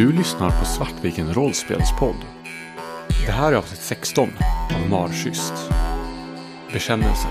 Du 0.00 0.12
lyssnar 0.12 0.50
på 0.50 0.64
Svartviken 0.64 1.34
rollspelspodd. 1.34 2.16
Det 3.26 3.32
här 3.32 3.52
är 3.52 3.56
avsnitt 3.56 3.80
16 3.80 4.28
av 4.74 4.90
Marschyst. 4.90 5.52
Bekännelser. 6.72 7.30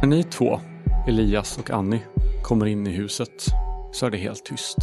När 0.00 0.06
ni 0.06 0.22
två, 0.22 0.60
Elias 1.08 1.58
och 1.58 1.70
Annie, 1.70 2.02
kommer 2.42 2.66
in 2.66 2.86
i 2.86 2.90
huset 2.90 3.44
så 3.92 4.06
är 4.06 4.10
det 4.10 4.18
helt 4.18 4.44
tyst. 4.44 4.78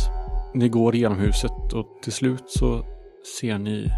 Ni 0.54 0.70
går 0.70 0.96
igenom 0.96 1.18
huset 1.18 1.74
och 1.74 1.88
till 2.04 2.14
slut 2.14 2.44
så 2.48 2.97
ser 3.40 3.58
ni 3.58 3.90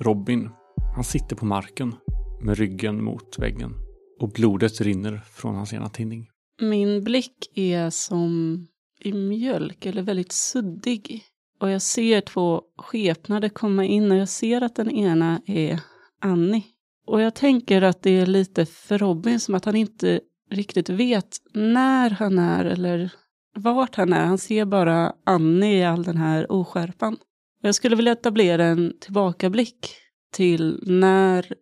Robin. 0.00 0.50
Han 0.94 1.04
sitter 1.04 1.36
på 1.36 1.46
marken 1.46 1.94
med 2.40 2.58
ryggen 2.58 3.04
mot 3.04 3.38
väggen 3.38 3.74
och 4.20 4.28
blodet 4.28 4.80
rinner 4.80 5.20
från 5.30 5.54
hans 5.54 5.72
ena 5.72 5.88
tinning. 5.88 6.28
Min 6.60 7.04
blick 7.04 7.50
är 7.54 7.90
som 7.90 8.66
i 9.00 9.12
mjölk 9.12 9.86
eller 9.86 10.02
väldigt 10.02 10.32
suddig. 10.32 11.24
Och 11.60 11.70
jag 11.70 11.82
ser 11.82 12.20
två 12.20 12.62
skepnader 12.76 13.48
komma 13.48 13.84
in 13.84 14.10
och 14.10 14.16
jag 14.16 14.28
ser 14.28 14.62
att 14.62 14.76
den 14.76 14.90
ena 14.90 15.40
är 15.46 15.80
Annie. 16.20 16.64
Och 17.06 17.20
jag 17.20 17.34
tänker 17.34 17.82
att 17.82 18.02
det 18.02 18.10
är 18.10 18.26
lite 18.26 18.66
för 18.66 18.98
Robin 18.98 19.40
som 19.40 19.54
att 19.54 19.64
han 19.64 19.76
inte 19.76 20.20
riktigt 20.50 20.88
vet 20.88 21.36
när 21.54 22.10
han 22.10 22.38
är 22.38 22.64
eller 22.64 23.12
vart 23.54 23.94
han 23.94 24.12
är. 24.12 24.26
Han 24.26 24.38
ser 24.38 24.64
bara 24.64 25.12
Annie 25.24 25.78
i 25.78 25.84
all 25.84 26.02
den 26.02 26.16
här 26.16 26.52
oskärpan. 26.52 27.16
Jag 27.60 27.74
skulle 27.74 27.96
vilja 27.96 28.12
etablera 28.12 28.64
en 28.64 28.92
tillbakablick 29.00 29.96
till 30.32 30.80
när 30.86 31.52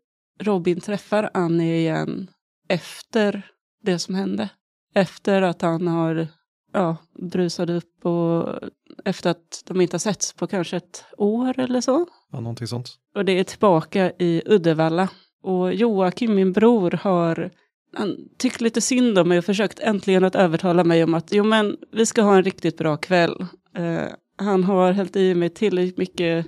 Robin 0.41 0.81
träffar 0.81 1.31
Annie 1.35 1.77
igen 1.77 2.31
efter 2.69 3.43
det 3.83 3.99
som 3.99 4.15
hände. 4.15 4.49
Efter 4.95 5.43
att 5.43 5.63
han 5.63 5.89
har 5.89 6.29
ja, 6.73 6.97
brusat 7.19 7.71
upp 7.71 8.07
och 8.07 8.59
efter 9.05 9.31
att 9.31 9.63
de 9.67 9.81
inte 9.81 9.95
har 9.95 9.99
setts 9.99 10.33
på 10.33 10.47
kanske 10.47 10.77
ett 10.77 11.05
år 11.19 11.59
eller 11.59 11.81
så. 11.81 12.07
Ja, 12.33 12.41
någonting 12.41 12.67
sånt. 12.67 12.99
Och 13.15 13.25
det 13.25 13.33
är 13.33 13.45
tillbaka 13.45 14.13
i 14.19 14.43
Uddevalla. 14.47 15.09
Och 15.43 15.75
Joakim, 15.75 16.35
min 16.35 16.53
bror, 16.53 16.91
har 16.91 17.51
han 17.97 18.17
tyckt 18.39 18.61
lite 18.61 18.81
synd 18.81 19.19
om 19.19 19.29
mig 19.29 19.39
och 19.39 19.45
försökt 19.45 19.79
äntligen 19.79 20.25
att 20.25 20.35
övertala 20.35 20.85
mig 20.85 21.05
om 21.05 21.15
att 21.15 21.33
jo 21.33 21.45
men 21.45 21.77
vi 21.93 22.07
ska 22.07 22.23
ha 22.23 22.37
en 22.37 22.43
riktigt 22.43 22.79
bra 22.79 22.97
kväll. 22.97 23.47
Eh, 23.77 24.07
han 24.37 24.65
har 24.65 24.93
hällt 24.93 25.17
i 25.17 25.35
mig 25.35 25.49
tillräckligt 25.49 25.99
mycket 25.99 26.47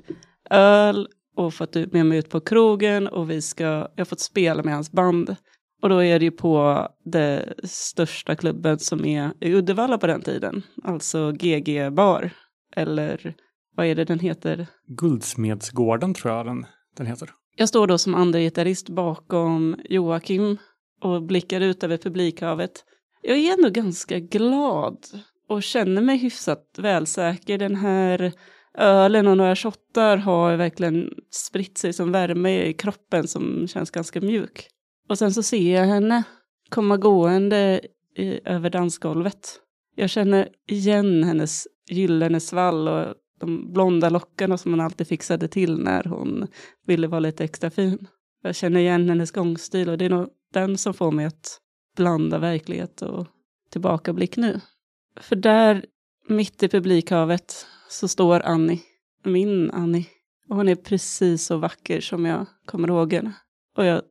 öl 0.51 1.09
och 1.37 1.55
fått 1.55 1.75
med 1.75 2.07
mig 2.07 2.19
ut 2.19 2.31
på 2.31 2.41
krogen 2.41 3.09
och 3.09 3.31
vi 3.31 3.43
ska, 3.43 3.65
jag 3.65 3.99
har 3.99 4.05
fått 4.05 4.21
spela 4.21 4.63
med 4.63 4.75
hans 4.75 4.93
band. 4.93 5.37
Och 5.83 5.89
då 5.89 6.03
är 6.03 6.19
det 6.19 6.25
ju 6.25 6.31
på 6.31 6.87
den 7.05 7.43
största 7.65 8.37
klubben 8.37 8.79
som 8.79 9.05
är 9.05 9.33
i 9.41 9.55
Uddevalla 9.55 9.99
på 9.99 10.07
den 10.07 10.23
tiden, 10.23 10.63
alltså 10.85 11.33
GG 11.33 11.93
Bar. 11.93 12.31
Eller 12.77 13.35
vad 13.77 13.87
är 13.87 13.95
det 13.95 14.05
den 14.05 14.19
heter? 14.19 14.67
Guldsmedsgården 14.87 16.15
tror 16.15 16.35
jag 16.35 16.47
den, 16.47 16.67
den 16.97 17.07
heter. 17.07 17.31
Jag 17.57 17.69
står 17.69 17.87
då 17.87 17.99
som 17.99 18.15
andra 18.15 18.39
gitarrist 18.39 18.89
bakom 18.89 19.77
Joakim 19.85 20.59
och 21.01 21.23
blickar 21.23 21.61
ut 21.61 21.85
över 21.85 21.97
publikhavet. 21.97 22.85
Jag 23.23 23.39
är 23.39 23.53
ändå 23.53 23.71
ganska 23.71 24.19
glad 24.19 24.99
och 25.49 25.63
känner 25.63 26.03
mig 26.03 26.17
hyfsat 26.17 26.65
välsäker. 26.79 27.59
Den 27.59 27.77
här 27.77 28.33
ölen 28.79 29.27
och 29.27 29.37
några 29.37 29.57
shottar 29.57 30.17
har 30.17 30.57
verkligen 30.57 31.11
spritt 31.31 31.79
sig 31.79 31.93
som 31.93 32.13
värme 32.13 32.63
i 32.63 32.73
kroppen 32.73 33.29
som 33.29 33.69
känns 33.69 33.91
ganska 33.91 34.21
mjuk. 34.21 34.69
Och 35.09 35.19
sen 35.19 35.35
så 35.35 35.43
ser 35.43 35.75
jag 35.75 35.87
henne 35.87 36.23
komma 36.69 36.97
gående 36.97 37.81
i, 38.17 38.41
över 38.45 38.71
dansgolvet. 38.71 39.61
Jag 39.95 40.11
känner 40.11 40.49
igen 40.69 41.25
hennes 41.25 41.67
gyllene 41.91 42.41
svall 42.41 42.89
och 42.89 43.15
de 43.41 43.73
blonda 43.73 44.11
lockarna 44.11 44.59
som 44.59 44.73
hon 44.73 44.81
alltid 44.81 45.09
fixade 45.09 45.49
till 45.49 45.79
när 45.79 46.05
hon 46.05 46.47
ville 46.87 47.07
vara 47.07 47.21
lite 47.21 47.45
extra 47.45 47.71
fin. 47.71 48.07
Jag 48.43 48.55
känner 48.55 48.81
igen 48.81 49.09
hennes 49.09 49.31
gångstil 49.31 49.89
och 49.89 49.99
det 49.99 50.05
är 50.05 50.11
nog 50.11 50.29
den 50.53 50.79
som 50.79 50.95
får 50.95 51.11
mig 51.11 51.27
att 51.27 51.61
blanda 51.97 52.39
verklighet 52.39 53.03
och 53.03 53.27
tillbakablick 53.71 54.37
nu. 54.37 54.61
För 55.21 55.37
där, 55.37 55.85
mitt 56.29 56.63
i 56.63 56.69
publikhavet, 56.69 57.67
så 57.89 58.09
står 58.09 58.41
Annie, 58.41 58.81
min 59.25 59.71
Annie. 59.71 60.07
Och 60.49 60.57
hon 60.57 60.69
är 60.69 60.75
precis 60.75 61.47
så 61.47 61.57
vacker 61.57 62.01
som 62.01 62.25
jag 62.25 62.47
kommer 62.67 62.89
ihåg 62.89 63.13
henne. 63.13 63.33
Och 63.77 63.85
jag, 63.85 64.03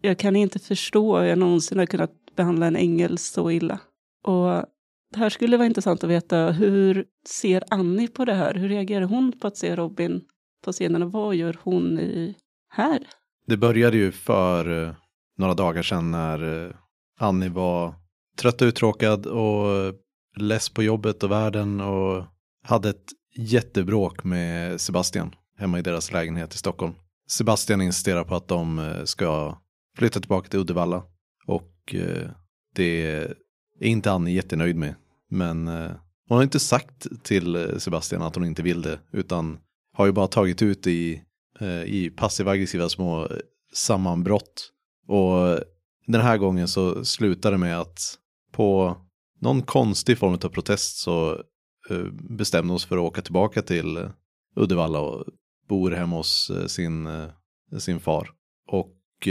jag 0.00 0.18
kan 0.18 0.36
inte 0.36 0.58
förstå 0.58 1.18
hur 1.18 1.26
jag 1.26 1.38
någonsin 1.38 1.78
har 1.78 1.86
kunnat 1.86 2.12
behandla 2.36 2.66
en 2.66 2.76
ängel 2.76 3.18
så 3.18 3.50
illa. 3.50 3.80
Och 4.24 4.64
det 5.12 5.18
här 5.18 5.30
skulle 5.30 5.56
vara 5.56 5.66
intressant 5.66 6.04
att 6.04 6.10
veta, 6.10 6.50
hur 6.50 7.04
ser 7.28 7.64
Annie 7.70 8.08
på 8.08 8.24
det 8.24 8.34
här? 8.34 8.54
Hur 8.54 8.68
reagerar 8.68 9.04
hon 9.04 9.32
på 9.40 9.46
att 9.46 9.56
se 9.56 9.76
Robin 9.76 10.20
på 10.64 10.72
scenen 10.72 11.02
och 11.02 11.12
vad 11.12 11.34
gör 11.34 11.58
hon 11.62 11.98
i 11.98 12.34
här? 12.68 12.98
Det 13.46 13.56
började 13.56 13.96
ju 13.96 14.12
för 14.12 14.86
eh, 14.86 14.94
några 15.38 15.54
dagar 15.54 15.82
sedan 15.82 16.10
när 16.10 16.66
eh, 16.66 16.74
Annie 17.18 17.48
var 17.48 17.94
trött 18.38 18.62
och 18.62 18.66
uttråkad 18.66 19.26
och 19.26 19.94
less 20.36 20.68
på 20.68 20.82
jobbet 20.82 21.22
och 21.22 21.30
världen 21.30 21.80
och 21.80 22.24
hade 22.62 22.90
ett 22.90 23.12
jättebråk 23.36 24.24
med 24.24 24.80
Sebastian 24.80 25.34
hemma 25.58 25.78
i 25.78 25.82
deras 25.82 26.12
lägenhet 26.12 26.54
i 26.54 26.58
Stockholm. 26.58 26.94
Sebastian 27.28 27.80
insisterar 27.80 28.24
på 28.24 28.34
att 28.34 28.48
de 28.48 28.78
eh, 28.78 29.04
ska 29.04 29.58
flytta 29.98 30.20
tillbaka 30.20 30.48
till 30.48 30.58
Uddevalla 30.58 31.02
och 31.46 31.94
eh, 31.94 32.28
det 32.74 33.06
är 33.06 33.34
inte 33.80 34.12
Annie 34.12 34.34
jättenöjd 34.34 34.76
med. 34.76 34.94
Men 35.30 35.68
eh, 35.68 35.90
hon 36.28 36.36
har 36.36 36.42
inte 36.42 36.60
sagt 36.60 37.06
till 37.22 37.74
Sebastian 37.78 38.22
att 38.22 38.34
hon 38.34 38.44
inte 38.44 38.62
vill 38.62 38.82
det 38.82 38.98
utan 39.12 39.58
har 39.96 40.06
ju 40.06 40.12
bara 40.12 40.26
tagit 40.26 40.62
ut 40.62 40.86
i, 40.86 41.22
i 41.84 42.10
passiv 42.10 42.48
aggressiva 42.48 42.88
små 42.88 43.28
sammanbrott. 43.74 44.70
Och 45.08 45.60
den 46.06 46.20
här 46.20 46.38
gången 46.38 46.68
så 46.68 47.04
slutar 47.04 47.50
det 47.52 47.58
med 47.58 47.80
att 47.80 48.18
på 48.52 48.96
någon 49.44 49.62
konstig 49.62 50.18
form 50.18 50.32
av 50.32 50.48
protest 50.48 50.96
så 50.96 51.42
bestämde 51.88 52.34
bestämde 52.36 52.74
oss 52.74 52.84
för 52.84 52.96
att 52.96 53.02
åka 53.02 53.22
tillbaka 53.22 53.62
till 53.62 53.96
eh, 53.96 54.10
Uddevalla 54.56 55.00
och 55.00 55.24
bor 55.68 55.90
hemma 55.90 56.16
hos 56.16 56.50
eh, 56.50 56.66
sin, 56.66 57.08
sin 57.78 58.00
far. 58.00 58.30
Och 58.66 59.28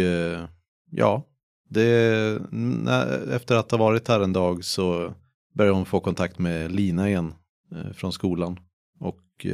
ja, 0.92 1.28
det, 1.70 2.40
efter 3.32 3.56
att 3.56 3.72
ha 3.72 3.78
varit 3.78 4.08
här 4.08 4.20
en 4.20 4.34
dag 4.34 4.64
så 4.64 5.14
började 5.56 5.76
hon 5.76 5.86
få 5.86 6.00
kontakt 6.00 6.40
med 6.40 6.72
Lina 6.72 7.10
igen 7.10 7.34
från 7.94 8.14
skolan. 8.14 8.60
Och 9.00 9.46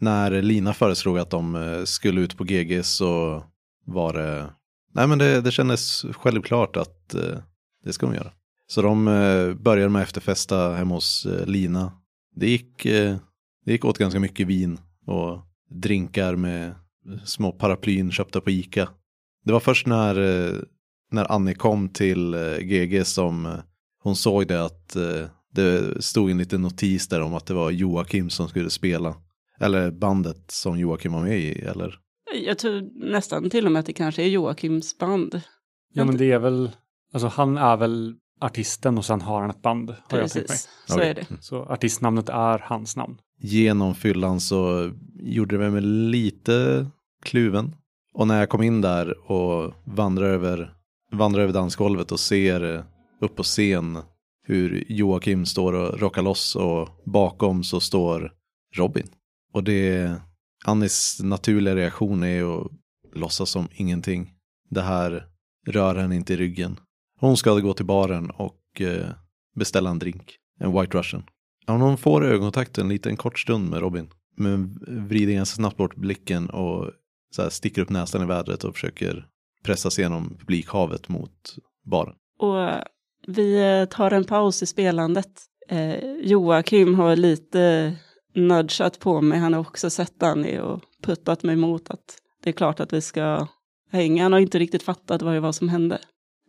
när 0.00 0.42
Lina 0.42 0.74
föreslog 0.74 1.18
att 1.18 1.30
de 1.30 1.82
skulle 1.86 2.20
ut 2.20 2.36
på 2.36 2.44
GG 2.44 2.84
så 2.84 3.42
var 3.86 4.12
det, 4.12 4.46
nej 4.92 5.06
men 5.06 5.18
det, 5.18 5.40
det 5.40 5.50
kändes 5.50 6.04
självklart 6.12 6.76
att 6.76 7.14
det 7.84 7.92
ska 7.92 8.06
hon 8.06 8.14
göra. 8.14 8.32
Så 8.66 8.82
de 8.82 9.08
eh, 9.08 9.54
började 9.54 9.88
med 9.88 10.02
efterfesta 10.02 10.74
hemma 10.74 10.94
hos 10.94 11.26
eh, 11.26 11.46
Lina. 11.46 11.92
Det 12.34 12.50
gick, 12.50 12.86
eh, 12.86 13.16
det 13.64 13.72
gick 13.72 13.84
åt 13.84 13.98
ganska 13.98 14.20
mycket 14.20 14.46
vin 14.46 14.78
och 15.06 15.42
drinkar 15.70 16.36
med 16.36 16.74
små 17.24 17.52
paraplyn 17.52 18.12
köpta 18.12 18.40
på 18.40 18.50
Ica. 18.50 18.88
Det 19.44 19.52
var 19.52 19.60
först 19.60 19.86
när, 19.86 20.14
när 21.10 21.32
Annie 21.32 21.54
kom 21.54 21.88
till 21.88 22.36
GG 22.60 23.06
som 23.06 23.58
hon 24.02 24.16
såg 24.16 24.46
det 24.46 24.64
att 24.64 24.96
det 25.52 26.04
stod 26.04 26.30
en 26.30 26.38
liten 26.38 26.62
notis 26.62 27.08
där 27.08 27.20
om 27.20 27.34
att 27.34 27.46
det 27.46 27.54
var 27.54 27.70
Joakim 27.70 28.30
som 28.30 28.48
skulle 28.48 28.70
spela. 28.70 29.14
Eller 29.60 29.90
bandet 29.90 30.50
som 30.50 30.78
Joakim 30.78 31.12
var 31.12 31.22
med 31.22 31.40
i, 31.40 31.52
eller? 31.52 31.98
Jag 32.44 32.58
tror 32.58 32.90
nästan 33.10 33.50
till 33.50 33.66
och 33.66 33.72
med 33.72 33.80
att 33.80 33.86
det 33.86 33.92
kanske 33.92 34.22
är 34.22 34.28
Joakims 34.28 34.98
band. 34.98 35.40
Ja, 35.92 36.04
men 36.04 36.16
det 36.16 36.32
är 36.32 36.38
väl, 36.38 36.70
alltså 37.12 37.28
han 37.28 37.56
är 37.58 37.76
väl 37.76 38.14
artisten 38.40 38.98
och 38.98 39.04
sen 39.04 39.20
har 39.20 39.40
han 39.40 39.50
ett 39.50 39.62
band. 39.62 39.90
Har 39.90 40.18
Precis, 40.18 40.36
jag 40.36 40.48
mig. 40.48 40.58
så 40.86 40.94
okay. 40.94 41.08
är 41.10 41.14
det. 41.14 41.26
Så 41.40 41.62
artistnamnet 41.62 42.28
är 42.28 42.58
hans 42.58 42.96
namn. 42.96 43.20
Genom 43.38 43.94
fyllan 43.94 44.40
så 44.40 44.92
gjorde 45.14 45.58
det 45.58 45.70
mig 45.70 45.82
lite 45.82 46.86
kluven. 47.22 47.76
Och 48.14 48.26
när 48.26 48.38
jag 48.38 48.48
kom 48.48 48.62
in 48.62 48.80
där 48.80 49.30
och 49.30 49.74
vandrade 49.84 50.32
över, 50.32 50.74
vandrade 51.12 51.42
över 51.44 51.54
dansgolvet 51.54 52.12
och 52.12 52.20
ser 52.20 52.84
upp 53.20 53.36
på 53.36 53.42
scen 53.42 53.98
hur 54.46 54.84
Joakim 54.88 55.46
står 55.46 55.72
och 55.72 56.00
rockar 56.00 56.22
loss 56.22 56.56
och 56.56 56.88
bakom 57.04 57.64
så 57.64 57.80
står 57.80 58.32
Robin. 58.76 59.06
Och 59.52 59.64
det, 59.64 60.14
Annis 60.64 61.20
naturliga 61.22 61.76
reaktion 61.76 62.22
är 62.22 62.60
att 62.60 62.70
låtsas 63.14 63.50
som 63.50 63.68
ingenting. 63.72 64.30
Det 64.70 64.82
här 64.82 65.26
rör 65.66 65.94
henne 65.94 66.16
inte 66.16 66.32
i 66.32 66.36
ryggen. 66.36 66.76
Hon 67.24 67.36
ska 67.36 67.60
gå 67.60 67.74
till 67.74 67.86
baren 67.86 68.30
och 68.30 68.80
eh, 68.80 69.06
beställa 69.56 69.90
en 69.90 69.98
drink. 69.98 70.36
En 70.60 70.80
White 70.80 70.98
Russian. 70.98 71.24
Hon 71.66 71.96
får 71.96 72.24
ögonkontakt 72.24 72.78
en 72.78 72.88
liten 72.88 73.16
kort 73.16 73.38
stund 73.38 73.70
med 73.70 73.80
Robin. 73.80 74.10
Men 74.36 74.78
vrider 75.08 75.32
ganska 75.32 75.56
snabbt 75.56 75.76
bort 75.76 75.96
blicken 75.96 76.50
och 76.50 76.90
så 77.36 77.42
här 77.42 77.50
sticker 77.50 77.82
upp 77.82 77.90
näsan 77.90 78.22
i 78.22 78.26
vädret 78.26 78.64
och 78.64 78.74
försöker 78.74 79.26
pressa 79.62 79.90
sig 79.90 80.04
genom 80.04 80.36
publikhavet 80.38 81.08
mot 81.08 81.54
baren. 81.84 82.14
Och 82.38 82.62
eh, 82.62 82.82
vi 83.26 83.78
eh, 83.80 83.84
tar 83.84 84.10
en 84.10 84.24
paus 84.24 84.62
i 84.62 84.66
spelandet. 84.66 85.30
Eh, 85.68 86.04
Joakim 86.22 86.94
har 86.94 87.16
lite 87.16 87.92
nudgat 88.34 88.98
på 89.00 89.20
mig. 89.20 89.38
Han 89.38 89.52
har 89.52 89.60
också 89.60 89.90
sett 89.90 90.20
Danny 90.20 90.58
och 90.58 90.80
puttat 91.02 91.42
mig 91.42 91.56
mot 91.56 91.90
att 91.90 92.18
det 92.42 92.50
är 92.50 92.54
klart 92.54 92.80
att 92.80 92.92
vi 92.92 93.00
ska 93.00 93.46
hänga. 93.90 94.22
Han 94.22 94.32
har 94.32 94.40
inte 94.40 94.58
riktigt 94.58 94.82
fattat 94.82 95.22
vad 95.22 95.34
det 95.34 95.40
var 95.40 95.52
som 95.52 95.68
hände. 95.68 95.98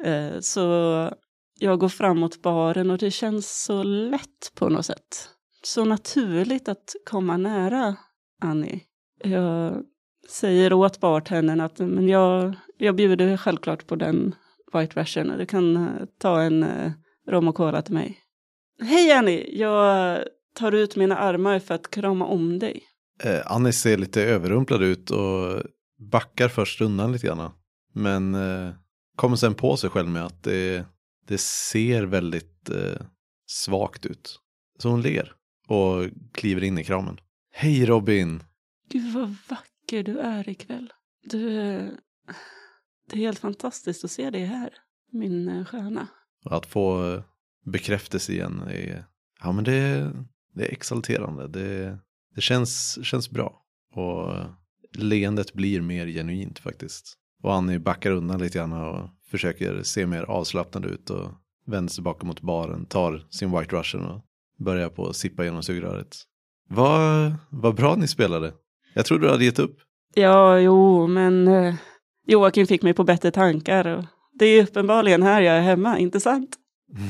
Eh, 0.04 0.40
så 0.40 0.62
jag 1.60 1.80
går 1.80 1.90
framåt 1.90 2.42
baren 2.42 2.92
och 2.92 2.98
det 2.98 3.12
känns 3.12 3.64
så 3.64 3.84
lätt 3.84 4.52
på 4.56 4.70
något 4.70 4.86
sätt. 4.86 5.30
Så 5.64 5.86
naturligt 5.86 6.70
att 6.70 6.96
komma 7.06 7.38
nära 7.38 7.96
Annie. 8.42 8.82
Jag 9.24 9.84
säger 10.30 10.74
åt 10.74 11.00
bartendern 11.00 11.62
att 11.62 11.80
men 11.80 12.08
jag, 12.08 12.56
jag 12.78 12.96
bjuder 12.96 13.38
självklart 13.38 13.88
på 13.88 13.96
den 13.96 14.36
White 14.74 15.02
Russian. 15.02 15.38
Du 15.38 15.46
kan 15.46 15.78
eh, 15.78 16.06
ta 16.20 16.42
en 16.42 16.64
eh, 16.64 16.92
rom 17.30 17.48
och 17.48 17.56
cola 17.56 17.82
till 17.82 17.94
mig. 17.94 18.20
Hej 18.82 19.12
Annie, 19.12 19.60
jag 19.60 20.20
tar 20.56 20.72
ut 20.72 20.96
mina 20.96 21.18
armar 21.18 21.60
för 21.60 21.74
att 21.76 21.92
krama 21.92 22.26
om 22.26 22.60
dig. 22.60 22.84
Eh, 23.24 23.52
Annie 23.52 23.74
ser 23.74 23.98
lite 23.98 24.24
överrumplad 24.24 24.84
ut 24.84 25.12
och 25.12 25.64
backar 26.12 26.48
först 26.48 26.82
undan 26.82 27.12
lite 27.12 27.28
grann. 27.28 27.52
Men 27.94 28.36
eh, 28.36 28.74
kommer 29.16 29.36
sen 29.36 29.56
på 29.56 29.78
sig 29.78 29.90
själv 29.90 30.10
med 30.10 30.26
att 30.26 30.44
det, 30.44 30.86
det 31.28 31.38
ser 31.38 32.04
väldigt 32.04 32.70
eh, 32.70 33.02
svagt 33.48 34.06
ut. 34.06 34.40
Så 34.80 34.90
hon 34.90 35.02
ler 35.02 35.34
och 35.68 36.10
kliver 36.34 36.64
in 36.64 36.78
i 36.78 36.84
kramen. 36.84 37.20
Hej 37.52 37.86
Robin! 37.86 38.44
Gud 38.90 39.14
vad 39.14 39.36
vacker 39.50 40.04
du 40.04 40.20
är 40.20 40.50
ikväll. 40.50 40.94
Du, 41.24 41.50
det 43.10 43.16
är 43.16 43.20
helt 43.20 43.40
fantastiskt 43.40 44.06
att 44.06 44.12
se 44.12 44.30
dig 44.30 44.46
här, 44.46 44.74
min 45.12 45.50
eh, 45.50 45.66
stjärna. 45.66 46.08
Och 46.46 46.58
att 46.58 46.66
få 46.66 47.14
eh, 47.14 47.24
bekräftelse 47.66 48.32
igen 48.32 48.62
är, 48.62 49.06
ja 49.42 49.52
men 49.52 49.64
det, 49.64 50.12
det 50.54 50.66
är 50.66 50.72
exalterande. 50.72 51.48
Det, 51.48 52.00
det 52.36 52.42
känns, 52.42 53.00
känns 53.06 53.30
bra. 53.30 53.62
Och 53.94 54.46
leendet 54.92 55.54
blir 55.54 55.82
mer 55.82 56.08
genuint 56.08 56.60
faktiskt. 56.60 57.18
Och 57.46 57.54
Annie 57.54 57.80
backar 57.80 58.12
undan 58.12 58.40
lite 58.40 58.58
grann 58.58 58.74
och 58.74 59.10
försöker 59.32 59.84
se 59.84 60.06
mer 60.06 60.24
avslappnad 60.24 60.86
ut 60.86 61.10
och 61.10 61.32
vänder 61.66 61.92
sig 61.92 62.04
bakom 62.04 62.28
mot 62.28 62.42
baren, 62.42 62.86
tar 62.86 63.28
sin 63.30 63.58
White 63.58 63.76
Russian 63.76 64.06
och 64.06 64.22
börjar 64.60 64.90
på 64.90 65.08
att 65.08 65.16
sippa 65.16 65.44
genom 65.44 65.64
sugröret. 65.64 66.18
Vad, 66.70 67.36
vad 67.50 67.76
bra 67.76 67.96
ni 67.96 68.08
spelade. 68.08 68.54
Jag 68.94 69.06
trodde 69.06 69.28
du 69.28 69.32
hade 69.32 69.46
gett 69.46 69.60
upp. 69.60 69.78
Ja, 70.16 70.60
jo, 70.60 71.08
men 71.08 71.48
eh, 71.48 71.76
Joakim 72.28 72.68
fick 72.68 72.82
mig 72.82 72.94
på 72.94 73.04
bättre 73.04 73.32
tankar. 73.32 73.88
Och 73.88 74.06
det 74.34 74.46
är 74.46 74.64
uppenbarligen 74.64 75.24
här 75.24 75.42
jag 75.42 75.58
är 75.58 75.62
hemma, 75.62 76.00
inte 76.00 76.20
sant? 76.20 76.56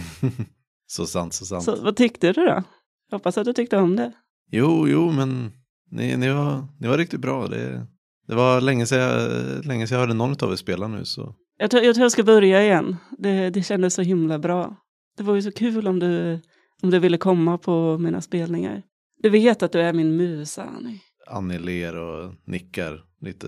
så 0.87 1.05
sant, 1.05 1.33
så 1.33 1.45
sant. 1.45 1.63
Så 1.63 1.83
vad 1.83 1.95
tyckte 1.95 2.27
du 2.27 2.45
då? 2.45 2.63
Jag 3.09 3.17
hoppas 3.17 3.37
att 3.37 3.45
du 3.45 3.53
tyckte 3.53 3.77
om 3.77 3.95
det. 3.95 4.11
Jo, 4.51 4.87
jo, 4.87 5.11
men 5.11 5.51
ni, 5.91 6.17
ni, 6.17 6.29
var, 6.29 6.67
ni 6.79 6.87
var 6.87 6.97
riktigt 6.97 7.19
bra. 7.21 7.47
Det, 7.47 7.87
det 8.27 8.35
var 8.35 8.61
länge 8.61 8.85
sedan, 8.85 8.99
jag, 8.99 9.65
länge 9.65 9.87
sedan 9.87 9.95
jag 9.95 9.99
hörde 9.99 10.13
någon 10.13 10.35
av 10.41 10.51
er 10.51 10.55
spela 10.55 10.87
nu. 10.87 11.05
Så. 11.05 11.35
Jag, 11.57 11.71
tror, 11.71 11.83
jag 11.83 11.95
tror 11.95 12.03
jag 12.03 12.11
ska 12.11 12.23
börja 12.23 12.63
igen. 12.63 12.97
Det, 13.17 13.49
det 13.49 13.63
kändes 13.63 13.93
så 13.93 14.01
himla 14.01 14.39
bra. 14.39 14.75
Det 15.17 15.23
var 15.23 15.35
ju 15.35 15.41
så 15.41 15.51
kul 15.51 15.87
om 15.87 15.99
du, 15.99 16.41
om 16.81 16.89
du 16.89 16.99
ville 16.99 17.17
komma 17.17 17.57
på 17.57 17.97
mina 17.97 18.21
spelningar. 18.21 18.83
Du 19.17 19.29
vet 19.29 19.63
att 19.63 19.71
du 19.71 19.81
är 19.81 19.93
min 19.93 20.17
musa, 20.17 20.63
Annie. 20.63 21.01
Annie 21.27 21.59
ler 21.59 21.95
och 21.95 22.33
nickar 22.45 23.03
lite 23.21 23.47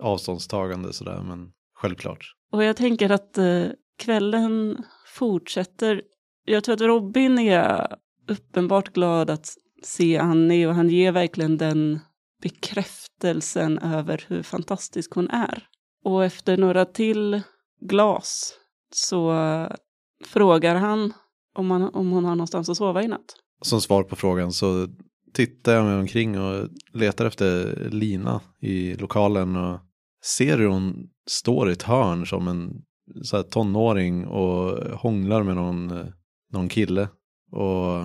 avståndstagande 0.00 0.92
sådär, 0.92 1.22
men 1.28 1.50
självklart. 1.74 2.34
Och 2.52 2.64
jag 2.64 2.76
tänker 2.76 3.10
att 3.10 3.38
eh, 3.38 3.64
kvällen 3.98 4.84
fortsätter. 5.06 6.02
Jag 6.44 6.64
tror 6.64 6.74
att 6.74 6.80
Robin 6.80 7.38
är 7.38 7.96
uppenbart 8.28 8.92
glad 8.92 9.30
att 9.30 9.56
se 9.82 10.18
Annie 10.18 10.66
och 10.66 10.74
han 10.74 10.88
ger 10.88 11.12
verkligen 11.12 11.58
den 11.58 12.00
bekräftelsen 12.42 13.78
över 13.78 14.24
hur 14.28 14.42
fantastisk 14.42 15.14
hon 15.14 15.30
är. 15.30 15.66
Och 16.04 16.24
efter 16.24 16.56
några 16.56 16.84
till 16.84 17.42
glas 17.80 18.54
så 18.94 19.34
frågar 20.24 20.74
han 20.74 21.12
om, 21.54 21.70
han 21.70 21.82
om 21.82 22.10
hon 22.10 22.24
har 22.24 22.34
någonstans 22.34 22.68
att 22.68 22.76
sova 22.76 23.02
i 23.02 23.08
natt. 23.08 23.36
Som 23.62 23.80
svar 23.80 24.02
på 24.02 24.16
frågan 24.16 24.52
så 24.52 24.88
tittar 25.32 25.74
jag 25.74 25.84
mig 25.84 25.96
omkring 25.96 26.38
och 26.40 26.68
letar 26.92 27.26
efter 27.26 27.74
Lina 27.90 28.40
i 28.60 28.94
lokalen 28.94 29.56
och 29.56 29.80
ser 30.24 30.58
hur 30.58 30.68
hon 30.68 31.08
står 31.26 31.70
i 31.70 31.72
ett 31.72 31.82
hörn 31.82 32.26
som 32.26 32.48
en 32.48 32.82
så 33.22 33.36
här, 33.36 33.42
tonåring 33.42 34.26
och 34.26 34.78
hånglar 34.98 35.42
med 35.42 35.56
någon, 35.56 35.92
någon 36.52 36.68
kille. 36.68 37.08
Och 37.50 38.04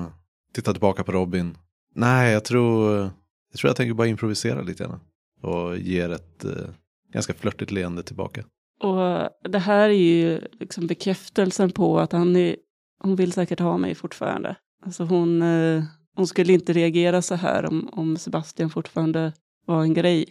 tittar 0.54 0.72
tillbaka 0.72 1.04
på 1.04 1.12
Robin. 1.12 1.58
Nej, 1.96 2.34
jag 2.34 2.46
tror 2.46 3.10
jag, 3.58 3.62
tror 3.62 3.70
jag 3.70 3.76
tänker 3.76 3.94
bara 3.94 4.08
improvisera 4.08 4.62
lite 4.62 4.84
grann. 4.84 5.00
Och 5.42 5.78
ger 5.78 6.10
ett 6.10 6.46
eh, 6.46 6.70
ganska 7.14 7.34
flörtigt 7.34 7.72
leende 7.72 8.04
tillbaka. 8.04 8.44
Och 8.84 9.50
det 9.52 9.60
här 9.60 9.90
är 9.90 9.94
ju 9.94 10.42
liksom 10.60 10.88
bekräftelsen 10.88 11.72
på 11.72 12.00
att 12.00 12.12
han 12.12 12.36
är, 12.36 12.56
hon 13.00 13.16
vill 13.16 13.32
säkert 13.32 13.60
ha 13.60 13.78
mig 13.78 13.96
fortfarande. 13.96 14.56
Alltså 14.86 15.04
hon, 15.04 15.42
eh, 15.42 15.84
hon 16.16 16.28
skulle 16.28 16.54
inte 16.54 16.74
reagera 16.74 17.22
så 17.22 17.36
här 17.36 17.66
om, 17.66 17.90
om 17.92 18.18
Sebastian 18.18 18.70
fortfarande 18.70 19.34
var 19.66 19.82
en 19.82 19.94
grej. 19.94 20.26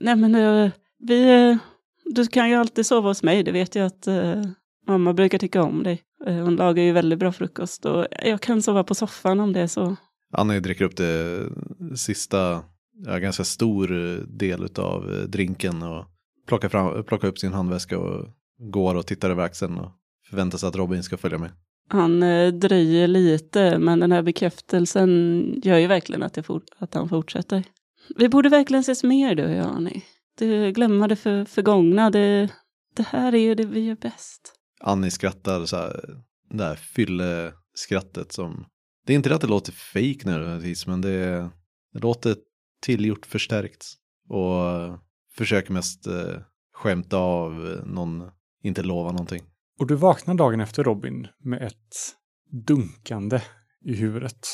Nej 0.00 0.16
men 0.16 0.34
eh, 0.34 0.72
vi, 0.98 1.50
eh, 1.50 1.56
du 2.04 2.26
kan 2.26 2.50
ju 2.50 2.54
alltid 2.54 2.86
sova 2.86 3.08
hos 3.08 3.22
mig, 3.22 3.42
det 3.42 3.52
vet 3.52 3.74
jag 3.74 3.86
att 3.86 4.06
eh, 4.06 4.42
mamma 4.86 5.12
brukar 5.12 5.38
tycka 5.38 5.62
om 5.62 5.82
dig. 5.82 6.02
Eh, 6.26 6.34
hon 6.36 6.56
lagar 6.56 6.82
ju 6.82 6.92
väldigt 6.92 7.18
bra 7.18 7.32
frukost 7.32 7.84
och 7.84 8.06
jag 8.24 8.40
kan 8.40 8.62
sova 8.62 8.84
på 8.84 8.94
soffan 8.94 9.40
om 9.40 9.52
det 9.52 9.60
är 9.60 9.66
så. 9.66 9.96
Annie 10.32 10.60
dricker 10.60 10.84
upp 10.84 10.96
det 10.96 11.42
sista, 11.96 12.62
ja, 13.06 13.18
ganska 13.18 13.44
stor 13.44 13.88
del 14.38 14.68
av 14.76 15.26
drinken 15.28 15.82
och 15.82 16.04
plockar, 16.46 16.68
fram, 16.68 17.04
plockar 17.04 17.28
upp 17.28 17.38
sin 17.38 17.52
handväska 17.52 17.98
och 17.98 18.28
går 18.58 18.94
och 18.94 19.06
tittar 19.06 19.30
över 19.30 19.42
axeln 19.42 19.78
och 19.78 19.92
förväntar 20.30 20.58
sig 20.58 20.68
att 20.68 20.76
Robin 20.76 21.02
ska 21.02 21.16
följa 21.16 21.38
med. 21.38 21.50
Han 21.88 22.22
eh, 22.22 22.52
dröjer 22.52 23.06
lite, 23.06 23.78
men 23.78 24.00
den 24.00 24.12
här 24.12 24.22
bekräftelsen 24.22 25.42
gör 25.62 25.78
ju 25.78 25.86
verkligen 25.86 26.22
att, 26.22 26.46
fort, 26.46 26.64
att 26.78 26.94
han 26.94 27.08
fortsätter. 27.08 27.64
Vi 28.16 28.28
borde 28.28 28.48
verkligen 28.48 28.80
ses 28.80 29.04
mer 29.04 29.34
du 29.34 29.44
och 29.44 29.52
jag, 29.52 29.66
Annie. 29.66 30.02
Du 30.38 30.72
glömmer 30.72 31.08
det 31.08 31.16
för, 31.16 31.44
förgångna. 31.44 32.10
Det, 32.10 32.48
det 32.96 33.02
här 33.02 33.34
är 33.34 33.38
ju 33.38 33.54
det 33.54 33.64
vi 33.64 33.80
gör 33.80 33.96
bäst. 33.96 34.54
Annie 34.80 35.10
skrattar 35.10 35.64
så 35.64 35.76
här, 35.76 36.00
det 36.50 36.56
där 36.56 36.74
fylleskrattet 36.74 38.32
som 38.32 38.64
det 39.06 39.12
är 39.12 39.14
inte 39.14 39.28
det 39.28 39.34
att 39.34 39.40
det 39.40 39.46
låter 39.46 39.72
fejk 39.72 40.24
nödvändigtvis, 40.24 40.86
men 40.86 41.00
det, 41.00 41.50
det 41.92 41.98
låter 41.98 42.36
tillgjort 42.82 43.26
förstärkt. 43.26 43.86
Och 44.28 44.54
försöker 45.36 45.72
mest 45.72 46.06
eh, 46.06 46.40
skämta 46.72 47.16
av 47.16 47.66
eh, 47.66 47.84
någon, 47.84 48.30
inte 48.62 48.82
lova 48.82 49.12
någonting. 49.12 49.42
Och 49.78 49.86
du 49.86 49.94
vaknar 49.94 50.34
dagen 50.34 50.60
efter 50.60 50.84
Robin 50.84 51.28
med 51.38 51.62
ett 51.62 52.16
dunkande 52.66 53.40
i 53.84 53.94
huvudet. 53.94 54.48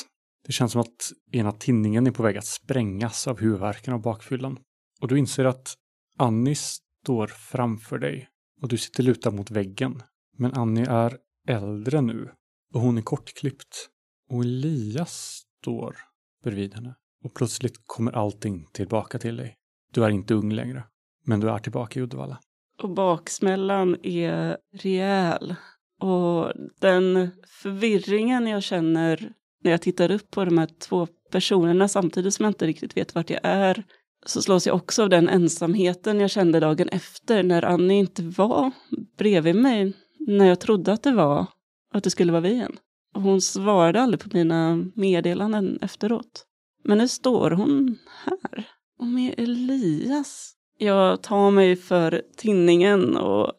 Det 0.45 0.51
känns 0.51 0.71
som 0.71 0.81
att 0.81 1.11
ena 1.31 1.51
tinningen 1.51 2.07
är 2.07 2.11
på 2.11 2.23
väg 2.23 2.37
att 2.37 2.45
sprängas 2.45 3.27
av 3.27 3.39
huvudvärken 3.39 3.93
och 3.93 4.01
bakfyllan. 4.01 4.57
Och 5.01 5.07
du 5.07 5.19
inser 5.19 5.45
att 5.45 5.75
Annie 6.17 6.55
står 6.55 7.27
framför 7.27 7.99
dig 7.99 8.29
och 8.61 8.67
du 8.67 8.77
sitter 8.77 9.03
lutad 9.03 9.31
mot 9.31 9.51
väggen. 9.51 10.03
Men 10.37 10.53
Annie 10.53 10.85
är 10.89 11.17
äldre 11.47 12.01
nu 12.01 12.31
och 12.73 12.81
hon 12.81 12.97
är 12.97 13.01
kortklippt. 13.01 13.89
Och 14.29 14.43
Elias 14.43 15.43
står 15.59 15.97
bredvid 16.43 16.73
henne. 16.73 16.95
Och 17.23 17.33
plötsligt 17.33 17.81
kommer 17.85 18.11
allting 18.11 18.67
tillbaka 18.73 19.19
till 19.19 19.37
dig. 19.37 19.55
Du 19.93 20.03
är 20.03 20.09
inte 20.09 20.33
ung 20.33 20.53
längre, 20.53 20.83
men 21.25 21.39
du 21.39 21.49
är 21.49 21.59
tillbaka 21.59 21.99
i 21.99 22.03
Uddevalla. 22.03 22.39
Och 22.83 22.89
baksmällan 22.89 23.97
är 24.03 24.57
rejäl. 24.73 25.55
Och 26.01 26.53
den 26.79 27.29
förvirringen 27.47 28.47
jag 28.47 28.63
känner 28.63 29.33
när 29.63 29.71
jag 29.71 29.81
tittar 29.81 30.11
upp 30.11 30.31
på 30.31 30.45
de 30.45 30.57
här 30.57 30.69
två 30.79 31.07
personerna 31.31 31.87
samtidigt 31.87 32.33
som 32.33 32.43
jag 32.43 32.49
inte 32.49 32.67
riktigt 32.67 32.97
vet 32.97 33.15
vart 33.15 33.29
jag 33.29 33.39
är 33.43 33.83
så 34.25 34.41
slås 34.41 34.67
jag 34.67 34.75
också 34.75 35.03
av 35.03 35.09
den 35.09 35.29
ensamheten 35.29 36.19
jag 36.19 36.29
kände 36.29 36.59
dagen 36.59 36.89
efter 36.89 37.43
när 37.43 37.65
Annie 37.65 37.99
inte 37.99 38.23
var 38.23 38.71
bredvid 39.17 39.55
mig 39.55 39.93
när 40.19 40.45
jag 40.45 40.59
trodde 40.59 40.91
att 40.93 41.03
det 41.03 41.11
var 41.11 41.45
att 41.93 42.03
det 42.03 42.09
skulle 42.09 42.31
vara 42.31 42.41
vi 42.41 42.51
igen. 42.51 42.77
Och 43.15 43.21
hon 43.21 43.41
svarade 43.41 44.01
aldrig 44.01 44.19
på 44.19 44.29
mina 44.33 44.85
meddelanden 44.95 45.79
efteråt. 45.81 46.45
Men 46.83 46.97
nu 46.97 47.07
står 47.07 47.51
hon 47.51 47.97
här. 48.25 48.69
Och 48.99 49.07
med 49.07 49.35
Elias. 49.37 50.55
Jag 50.77 51.23
tar 51.23 51.51
mig 51.51 51.75
för 51.75 52.21
tinningen 52.37 53.17
och... 53.17 53.51